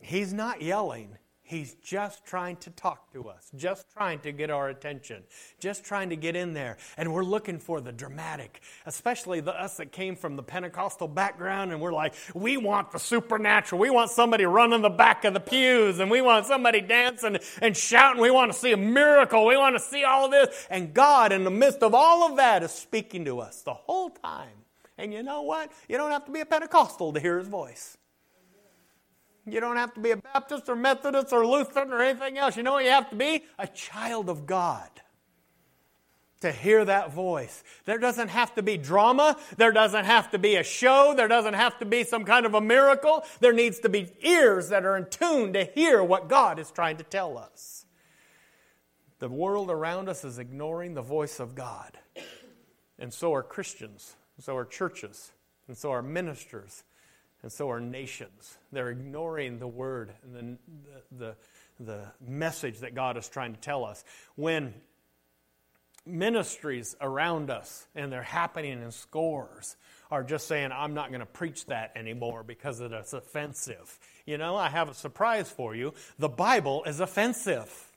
He's 0.00 0.32
not 0.32 0.62
yelling. 0.62 1.16
He's 1.52 1.74
just 1.74 2.24
trying 2.24 2.56
to 2.56 2.70
talk 2.70 3.12
to 3.12 3.28
us, 3.28 3.50
just 3.54 3.84
trying 3.92 4.20
to 4.20 4.32
get 4.32 4.48
our 4.48 4.70
attention, 4.70 5.22
just 5.60 5.84
trying 5.84 6.08
to 6.08 6.16
get 6.16 6.34
in 6.34 6.54
there. 6.54 6.78
And 6.96 7.12
we're 7.12 7.26
looking 7.26 7.58
for 7.58 7.82
the 7.82 7.92
dramatic, 7.92 8.62
especially 8.86 9.40
the, 9.40 9.52
us 9.52 9.76
that 9.76 9.92
came 9.92 10.16
from 10.16 10.36
the 10.36 10.42
Pentecostal 10.42 11.08
background, 11.08 11.70
and 11.70 11.78
we're 11.78 11.92
like, 11.92 12.14
we 12.34 12.56
want 12.56 12.90
the 12.90 12.98
supernatural. 12.98 13.78
We 13.78 13.90
want 13.90 14.10
somebody 14.10 14.46
running 14.46 14.80
the 14.80 14.88
back 14.88 15.26
of 15.26 15.34
the 15.34 15.40
pews, 15.40 15.98
and 15.98 16.10
we 16.10 16.22
want 16.22 16.46
somebody 16.46 16.80
dancing 16.80 17.36
and 17.60 17.76
shouting. 17.76 18.22
We 18.22 18.30
want 18.30 18.50
to 18.50 18.58
see 18.58 18.72
a 18.72 18.78
miracle. 18.78 19.44
We 19.44 19.58
want 19.58 19.76
to 19.76 19.82
see 19.82 20.04
all 20.04 20.24
of 20.24 20.30
this. 20.30 20.66
And 20.70 20.94
God, 20.94 21.32
in 21.32 21.44
the 21.44 21.50
midst 21.50 21.82
of 21.82 21.94
all 21.94 22.30
of 22.30 22.38
that, 22.38 22.62
is 22.62 22.72
speaking 22.72 23.26
to 23.26 23.40
us 23.40 23.60
the 23.60 23.74
whole 23.74 24.08
time. 24.08 24.56
And 24.96 25.12
you 25.12 25.22
know 25.22 25.42
what? 25.42 25.70
You 25.86 25.98
don't 25.98 26.12
have 26.12 26.24
to 26.24 26.32
be 26.32 26.40
a 26.40 26.46
Pentecostal 26.46 27.12
to 27.12 27.20
hear 27.20 27.38
his 27.38 27.48
voice. 27.48 27.98
You 29.44 29.60
don't 29.60 29.76
have 29.76 29.94
to 29.94 30.00
be 30.00 30.12
a 30.12 30.16
Baptist 30.16 30.68
or 30.68 30.76
Methodist 30.76 31.32
or 31.32 31.46
Lutheran 31.46 31.92
or 31.92 32.00
anything 32.00 32.38
else. 32.38 32.56
You 32.56 32.62
know 32.62 32.72
what 32.72 32.84
you 32.84 32.90
have 32.90 33.10
to 33.10 33.16
be? 33.16 33.42
A 33.58 33.66
child 33.66 34.28
of 34.28 34.46
God 34.46 34.88
to 36.42 36.52
hear 36.52 36.84
that 36.84 37.12
voice. 37.12 37.64
There 37.84 37.98
doesn't 37.98 38.28
have 38.28 38.54
to 38.56 38.62
be 38.62 38.76
drama. 38.76 39.36
There 39.56 39.72
doesn't 39.72 40.04
have 40.04 40.30
to 40.32 40.38
be 40.38 40.56
a 40.56 40.62
show. 40.62 41.14
There 41.16 41.28
doesn't 41.28 41.54
have 41.54 41.78
to 41.78 41.84
be 41.84 42.04
some 42.04 42.24
kind 42.24 42.46
of 42.46 42.54
a 42.54 42.60
miracle. 42.60 43.24
There 43.40 43.52
needs 43.52 43.80
to 43.80 43.88
be 43.88 44.12
ears 44.22 44.68
that 44.68 44.84
are 44.84 44.96
in 44.96 45.06
tune 45.06 45.52
to 45.54 45.64
hear 45.64 46.02
what 46.02 46.28
God 46.28 46.58
is 46.58 46.70
trying 46.70 46.98
to 46.98 47.04
tell 47.04 47.38
us. 47.38 47.86
The 49.20 49.28
world 49.28 49.70
around 49.70 50.08
us 50.08 50.24
is 50.24 50.38
ignoring 50.38 50.94
the 50.94 51.02
voice 51.02 51.38
of 51.38 51.54
God. 51.54 51.96
And 52.98 53.14
so 53.14 53.32
are 53.34 53.42
Christians, 53.42 54.16
and 54.36 54.44
so 54.44 54.56
are 54.56 54.64
churches, 54.64 55.32
and 55.68 55.76
so 55.76 55.90
are 55.92 56.02
ministers, 56.02 56.82
and 57.42 57.50
so 57.50 57.70
are 57.70 57.80
nations. 57.80 58.56
They're 58.70 58.90
ignoring 58.90 59.58
the 59.58 59.66
word 59.66 60.12
and 60.24 60.58
the, 61.10 61.16
the, 61.16 61.36
the, 61.80 62.06
message 62.24 62.80
that 62.80 62.94
God 62.94 63.16
is 63.16 63.28
trying 63.28 63.54
to 63.54 63.60
tell 63.60 63.84
us. 63.84 64.04
When 64.36 64.74
ministries 66.06 66.96
around 67.00 67.50
us, 67.50 67.86
and 67.94 68.12
they're 68.12 68.22
happening 68.22 68.82
in 68.82 68.90
scores, 68.90 69.76
are 70.10 70.22
just 70.22 70.46
saying, 70.46 70.70
I'm 70.72 70.94
not 70.94 71.08
going 71.08 71.20
to 71.20 71.26
preach 71.26 71.66
that 71.66 71.92
anymore 71.96 72.42
because 72.42 72.80
it's 72.80 73.12
offensive. 73.12 73.98
You 74.26 74.36
know, 74.36 74.56
I 74.56 74.68
have 74.68 74.88
a 74.88 74.94
surprise 74.94 75.48
for 75.48 75.74
you. 75.74 75.94
The 76.18 76.28
Bible 76.28 76.84
is 76.84 77.00
offensive. 77.00 77.88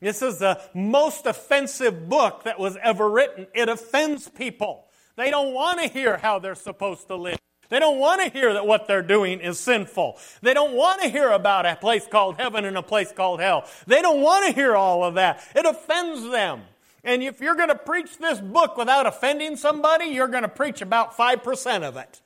This 0.00 0.22
is 0.22 0.38
the 0.38 0.60
most 0.74 1.24
offensive 1.24 2.08
book 2.08 2.44
that 2.44 2.58
was 2.58 2.76
ever 2.82 3.08
written. 3.08 3.46
It 3.54 3.68
offends 3.68 4.28
people. 4.28 4.86
They 5.16 5.30
don't 5.30 5.54
want 5.54 5.80
to 5.80 5.88
hear 5.88 6.16
how 6.16 6.40
they're 6.40 6.56
supposed 6.56 7.06
to 7.08 7.16
live. 7.16 7.38
They 7.68 7.78
don't 7.78 7.98
want 7.98 8.22
to 8.22 8.28
hear 8.28 8.52
that 8.52 8.66
what 8.66 8.86
they're 8.86 9.02
doing 9.02 9.40
is 9.40 9.58
sinful. 9.58 10.18
They 10.42 10.54
don't 10.54 10.74
want 10.74 11.02
to 11.02 11.08
hear 11.08 11.30
about 11.30 11.66
a 11.66 11.76
place 11.76 12.06
called 12.06 12.36
heaven 12.36 12.64
and 12.64 12.76
a 12.76 12.82
place 12.82 13.12
called 13.12 13.40
hell. 13.40 13.66
They 13.86 14.02
don't 14.02 14.20
want 14.20 14.46
to 14.46 14.52
hear 14.52 14.76
all 14.76 15.04
of 15.04 15.14
that. 15.14 15.42
It 15.54 15.66
offends 15.66 16.22
them. 16.30 16.62
And 17.02 17.22
if 17.22 17.40
you're 17.40 17.54
going 17.54 17.68
to 17.68 17.74
preach 17.74 18.18
this 18.18 18.40
book 18.40 18.76
without 18.76 19.06
offending 19.06 19.56
somebody, 19.56 20.06
you're 20.06 20.28
going 20.28 20.42
to 20.42 20.48
preach 20.48 20.80
about 20.80 21.16
5% 21.16 21.82
of 21.82 21.96
it. 21.96 22.20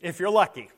If 0.00 0.18
you're 0.18 0.30
lucky. 0.30 0.70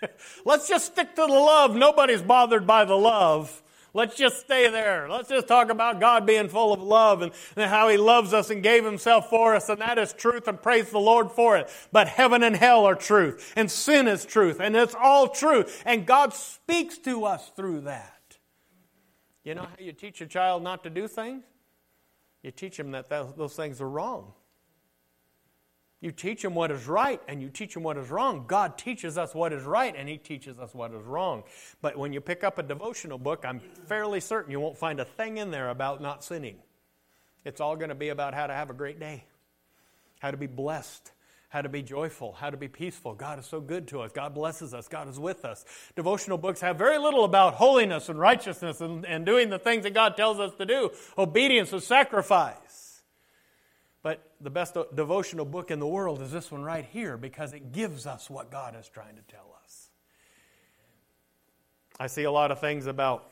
Let's 0.44 0.68
just 0.68 0.92
stick 0.92 1.14
to 1.16 1.22
the 1.22 1.26
love. 1.26 1.76
Nobody's 1.76 2.22
bothered 2.22 2.66
by 2.66 2.84
the 2.84 2.96
love. 2.96 3.62
Let's 3.96 4.16
just 4.16 4.40
stay 4.40 4.68
there. 4.68 5.08
Let's 5.08 5.28
just 5.28 5.46
talk 5.46 5.70
about 5.70 6.00
God 6.00 6.26
being 6.26 6.48
full 6.48 6.72
of 6.72 6.82
love 6.82 7.22
and, 7.22 7.32
and 7.56 7.70
how 7.70 7.88
He 7.88 7.96
loves 7.96 8.34
us 8.34 8.50
and 8.50 8.60
gave 8.60 8.84
Himself 8.84 9.30
for 9.30 9.54
us, 9.54 9.68
and 9.68 9.80
that 9.80 9.98
is 9.98 10.12
truth, 10.12 10.48
and 10.48 10.60
praise 10.60 10.90
the 10.90 10.98
Lord 10.98 11.30
for 11.30 11.56
it. 11.56 11.70
But 11.92 12.08
heaven 12.08 12.42
and 12.42 12.56
hell 12.56 12.84
are 12.84 12.96
truth, 12.96 13.52
and 13.54 13.70
sin 13.70 14.08
is 14.08 14.24
truth, 14.24 14.60
and 14.60 14.74
it's 14.74 14.96
all 15.00 15.28
truth, 15.28 15.82
and 15.86 16.04
God 16.04 16.34
speaks 16.34 16.98
to 16.98 17.24
us 17.24 17.52
through 17.54 17.82
that. 17.82 18.10
You 19.44 19.54
know 19.54 19.62
how 19.62 19.76
you 19.78 19.92
teach 19.92 20.20
a 20.20 20.26
child 20.26 20.64
not 20.64 20.82
to 20.82 20.90
do 20.90 21.06
things? 21.06 21.44
You 22.42 22.50
teach 22.50 22.76
them 22.76 22.90
that 22.90 23.08
those 23.08 23.54
things 23.54 23.80
are 23.80 23.88
wrong. 23.88 24.32
You 26.04 26.12
teach 26.12 26.42
them 26.42 26.54
what 26.54 26.70
is 26.70 26.86
right 26.86 27.18
and 27.28 27.40
you 27.40 27.48
teach 27.48 27.72
them 27.72 27.82
what 27.82 27.96
is 27.96 28.10
wrong. 28.10 28.44
God 28.46 28.76
teaches 28.76 29.16
us 29.16 29.34
what 29.34 29.54
is 29.54 29.62
right 29.62 29.94
and 29.96 30.06
He 30.06 30.18
teaches 30.18 30.58
us 30.58 30.74
what 30.74 30.92
is 30.92 31.02
wrong. 31.02 31.44
But 31.80 31.96
when 31.96 32.12
you 32.12 32.20
pick 32.20 32.44
up 32.44 32.58
a 32.58 32.62
devotional 32.62 33.16
book, 33.16 33.42
I'm 33.42 33.58
fairly 33.86 34.20
certain 34.20 34.52
you 34.52 34.60
won't 34.60 34.76
find 34.76 35.00
a 35.00 35.06
thing 35.06 35.38
in 35.38 35.50
there 35.50 35.70
about 35.70 36.02
not 36.02 36.22
sinning. 36.22 36.56
It's 37.46 37.58
all 37.58 37.74
going 37.76 37.88
to 37.88 37.94
be 37.94 38.10
about 38.10 38.34
how 38.34 38.46
to 38.46 38.52
have 38.52 38.68
a 38.68 38.74
great 38.74 39.00
day, 39.00 39.24
how 40.18 40.30
to 40.30 40.36
be 40.36 40.46
blessed, 40.46 41.10
how 41.48 41.62
to 41.62 41.70
be 41.70 41.80
joyful, 41.80 42.32
how 42.32 42.50
to 42.50 42.58
be 42.58 42.68
peaceful. 42.68 43.14
God 43.14 43.38
is 43.38 43.46
so 43.46 43.62
good 43.62 43.88
to 43.88 44.00
us. 44.02 44.12
God 44.12 44.34
blesses 44.34 44.74
us. 44.74 44.88
God 44.88 45.08
is 45.08 45.18
with 45.18 45.46
us. 45.46 45.64
Devotional 45.96 46.36
books 46.36 46.60
have 46.60 46.76
very 46.76 46.98
little 46.98 47.24
about 47.24 47.54
holiness 47.54 48.10
and 48.10 48.18
righteousness 48.18 48.82
and, 48.82 49.06
and 49.06 49.24
doing 49.24 49.48
the 49.48 49.58
things 49.58 49.84
that 49.84 49.94
God 49.94 50.18
tells 50.18 50.38
us 50.38 50.52
to 50.56 50.66
do, 50.66 50.90
obedience 51.16 51.72
and 51.72 51.82
sacrifice. 51.82 52.83
But 54.04 54.20
the 54.38 54.50
best 54.50 54.76
devotional 54.94 55.46
book 55.46 55.70
in 55.70 55.80
the 55.80 55.86
world 55.86 56.20
is 56.20 56.30
this 56.30 56.52
one 56.52 56.62
right 56.62 56.84
here 56.92 57.16
because 57.16 57.54
it 57.54 57.72
gives 57.72 58.06
us 58.06 58.28
what 58.28 58.50
God 58.50 58.76
is 58.78 58.86
trying 58.86 59.16
to 59.16 59.22
tell 59.22 59.56
us. 59.64 59.88
I 61.98 62.08
see 62.08 62.24
a 62.24 62.30
lot 62.30 62.50
of 62.50 62.60
things 62.60 62.86
about 62.86 63.30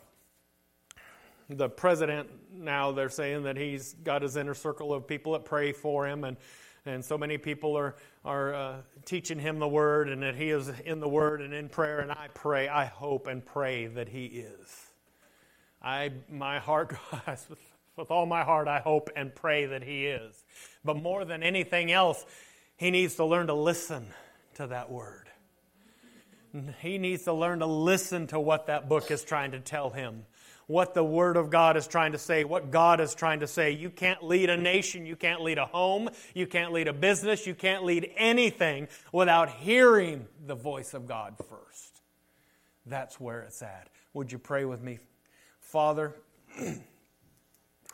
the 1.51 1.69
president 1.69 2.31
now. 2.51 2.91
They're 2.91 3.11
saying 3.11 3.43
that 3.43 3.59
he's 3.59 3.93
got 3.93 4.23
his 4.23 4.35
inner 4.37 4.55
circle 4.55 4.95
of 4.95 5.07
people 5.07 5.35
that 5.35 5.45
pray 5.45 5.73
for 5.73 6.09
him 6.09 6.25
and 6.25 6.39
and 6.85 7.05
so 7.05 7.17
many 7.17 7.39
people 7.39 7.77
are, 7.77 7.95
are 8.25 8.55
uh, 8.55 8.77
teaching 9.05 9.39
him 9.39 9.61
the 9.61 9.69
word 9.69 10.09
and 10.09 10.21
that 10.23 10.35
he 10.35 10.51
is 10.51 10.69
in 10.85 10.99
the 10.99 11.09
word 11.09 11.41
and 11.41 11.55
in 11.55 11.69
prayer. 11.69 12.01
And 12.01 12.11
I 12.11 12.27
pray, 12.35 12.67
I 12.67 12.87
hope 12.87 13.29
and 13.29 13.47
pray 13.47 13.87
that 13.87 14.09
he 14.09 14.25
is. 14.25 14.91
I, 15.81 16.11
my 16.29 16.59
heart, 16.59 16.97
with 17.97 18.11
all 18.11 18.27
my 18.27 18.45
heart, 18.45 18.69
I 18.69 18.81
hope 18.81 19.11
and 19.17 19.35
pray 19.35 19.67
that 19.67 19.83
he 19.83 20.07
is. 20.07 20.45
But 20.85 20.97
more 20.97 21.25
than 21.25 21.43
anything 21.43 21.93
else, 21.93 22.25
he 22.77 22.91
needs 22.91 23.17
to 23.17 23.25
learn 23.25 23.49
to 23.49 23.55
listen 23.55 24.07
to 24.55 24.67
that 24.69 24.91
word. 24.91 25.29
He 26.81 26.99
needs 26.99 27.25
to 27.25 27.33
learn 27.33 27.61
to 27.61 27.67
listen 27.67 28.27
to 28.29 28.39
what 28.39 28.67
that 28.67 28.89
book 28.89 29.11
is 29.11 29.25
trying 29.25 29.53
to 29.53 29.61
tell 29.61 29.91
him 29.91 30.25
what 30.67 30.95
the 30.95 31.05
Word 31.05 31.37
of 31.37 31.51
God 31.51 31.77
is 31.77 31.87
trying 31.87 32.13
to 32.13 32.19
say, 32.19 32.45
what 32.45 32.71
God 32.71 33.01
is 33.01 33.15
trying 33.15 33.41
to 33.41 33.47
say. 33.47 33.73
You 33.73 33.91
can't 33.91 34.23
lead 34.23 34.49
a 34.49 34.57
nation, 34.57 35.07
you 35.07 35.17
can't 35.17 35.43
lead 35.43 35.59
a 35.59 35.67
home, 35.67 36.09
you 36.35 36.47
can't 36.47 36.73
lead 36.73 36.89
a 36.89 36.93
business, 36.93 37.47
you 37.47 37.55
can't 37.55 37.85
lead 37.85 38.11
anything 38.17 38.89
without 39.13 39.51
hearing 39.51 40.27
the 40.47 40.55
voice 40.55 40.95
of 40.95 41.07
God 41.07 41.35
first. 41.49 42.01
That's 42.87 43.21
where 43.21 43.43
it's 43.43 43.63
at. 43.63 43.89
Would 44.15 44.33
you 44.33 44.39
pray 44.39 44.65
with 44.65 44.83
me? 44.83 44.99
Father, 45.61 46.15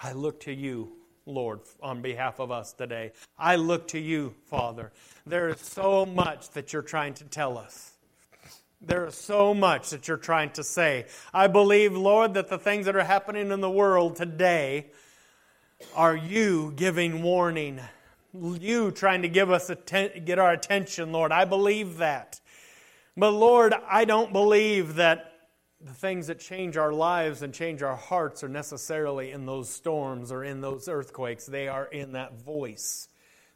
I 0.03 0.13
look 0.13 0.41
to 0.41 0.53
you. 0.53 0.93
Lord, 1.29 1.61
on 1.83 2.01
behalf 2.01 2.41
of 2.41 2.51
us 2.51 2.73
today. 2.73 3.13
I 3.39 3.57
look 3.57 3.89
to 3.89 3.99
you, 3.99 4.35
Father. 4.47 4.93
There 5.27 5.51
is 5.51 5.61
so 5.61 6.07
much 6.07 6.49
that 6.51 6.73
you're 6.73 6.81
trying 6.81 7.13
to 7.15 7.25
tell 7.25 7.59
us. 7.59 7.93
There 8.81 9.07
is 9.07 9.15
so 9.15 9.53
much 9.53 9.91
that 9.91 10.09
you're 10.09 10.17
trying 10.17 10.51
to 10.53 10.65
say. 10.65 11.07
I 11.35 11.47
believe, 11.49 11.95
Lord, 11.95 12.35
that 12.35 12.49
the 12.49 12.59
things 12.59 12.87
that 12.87 12.97
are 12.97 13.05
happening 13.05 13.51
in 13.51 13.61
the 13.61 13.71
world 13.71 14.17
today 14.17 14.87
are 15.95 16.17
you 16.17 16.73
giving 16.77 17.23
warning, 17.23 17.81
you 18.33 18.91
trying 18.91 19.23
to 19.23 19.29
give 19.29 19.51
us 19.51 19.69
atten- 19.69 20.25
get 20.25 20.39
our 20.39 20.53
attention, 20.53 21.13
Lord. 21.13 21.31
I 21.31 21.45
believe 21.45 21.99
that. 21.99 22.41
But 23.17 23.33
Lord, 23.33 23.75
I 23.89 24.05
don't 24.05 24.33
believe 24.33 24.95
that 24.95 25.38
the 25.81 25.95
things 25.95 26.27
that 26.27 26.41
change 26.41 26.77
our 26.77 26.93
lives 26.93 27.43
and 27.43 27.55
change 27.55 27.83
our 27.83 27.97
hearts 27.97 28.43
are 28.43 28.49
necessarily 28.49 29.31
in 29.31 29.47
those 29.47 29.69
storms 29.69 30.33
or 30.33 30.43
in 30.43 30.61
those 30.61 30.89
earthquakes. 30.89 31.47
They 31.47 31.69
are 31.69 31.87
in 31.87 32.13
that 32.13 32.41
voice 32.41 33.09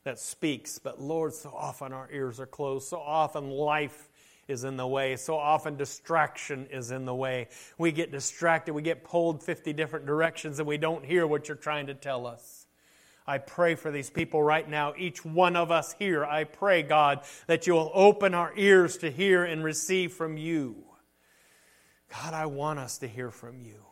that 0.05 0.21
speaks. 0.21 0.79
But 0.79 1.01
Lord, 1.01 1.35
so 1.35 1.51
often 1.51 1.93
our 1.93 2.09
ears 2.13 2.39
are 2.39 2.47
closed. 2.47 2.89
So 2.89 2.99
often 2.99 3.51
life 3.51 4.09
is 4.47 4.63
in 4.63 4.77
the 4.77 4.87
way. 4.87 5.17
So 5.17 5.37
often 5.37 5.77
distraction 5.77 6.67
is 6.71 6.93
in 6.93 7.07
the 7.07 7.15
way. 7.15 7.49
We 7.77 7.91
get 7.91 8.13
distracted, 8.13 8.73
we 8.73 8.83
get 8.83 9.05
pulled 9.05 9.43
50 9.43 9.73
different 9.73 10.07
directions, 10.07 10.59
and 10.59 10.69
we 10.69 10.79
don't 10.79 11.05
hear 11.05 11.27
what 11.27 11.49
you're 11.49 11.57
trying 11.57 11.87
to 11.89 11.95
tell 11.95 12.27
us. 12.27 12.67
I 13.27 13.39
pray 13.39 13.77
for 13.77 13.91
these 13.93 14.11
people 14.11 14.43
right 14.43 14.69
now, 14.69 14.95
each 14.99 15.25
one 15.25 15.55
of 15.55 15.71
us 15.71 15.95
here. 15.97 16.25
I 16.25 16.43
pray, 16.45 16.83
God, 16.83 17.21
that 17.47 17.69
you 17.69 17.75
will 17.75 17.93
open 17.95 18.35
our 18.35 18.53
ears 18.57 18.97
to 18.99 19.11
hear 19.11 19.45
and 19.45 19.63
receive 19.63 20.13
from 20.13 20.37
you. 20.37 20.77
God, 22.13 22.35
I 22.35 22.47
want 22.47 22.79
us 22.79 22.99
to 22.99 23.09
hear 23.09 23.31
from 23.31 23.63
you. 23.63 23.83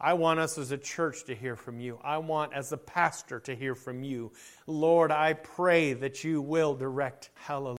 I 0.00 0.14
want 0.14 0.40
us 0.40 0.56
as 0.56 0.70
a 0.70 0.78
church 0.78 1.24
to 1.24 1.34
hear 1.34 1.56
from 1.56 1.78
you. 1.78 1.98
I 2.02 2.16
want 2.16 2.54
as 2.54 2.72
a 2.72 2.78
pastor 2.78 3.38
to 3.40 3.54
hear 3.54 3.74
from 3.74 4.02
you. 4.02 4.32
Lord, 4.66 5.10
I 5.10 5.34
pray 5.34 5.92
that 5.92 6.24
you 6.24 6.40
will 6.40 6.74
direct 6.74 7.28
hallelujah. 7.34 7.68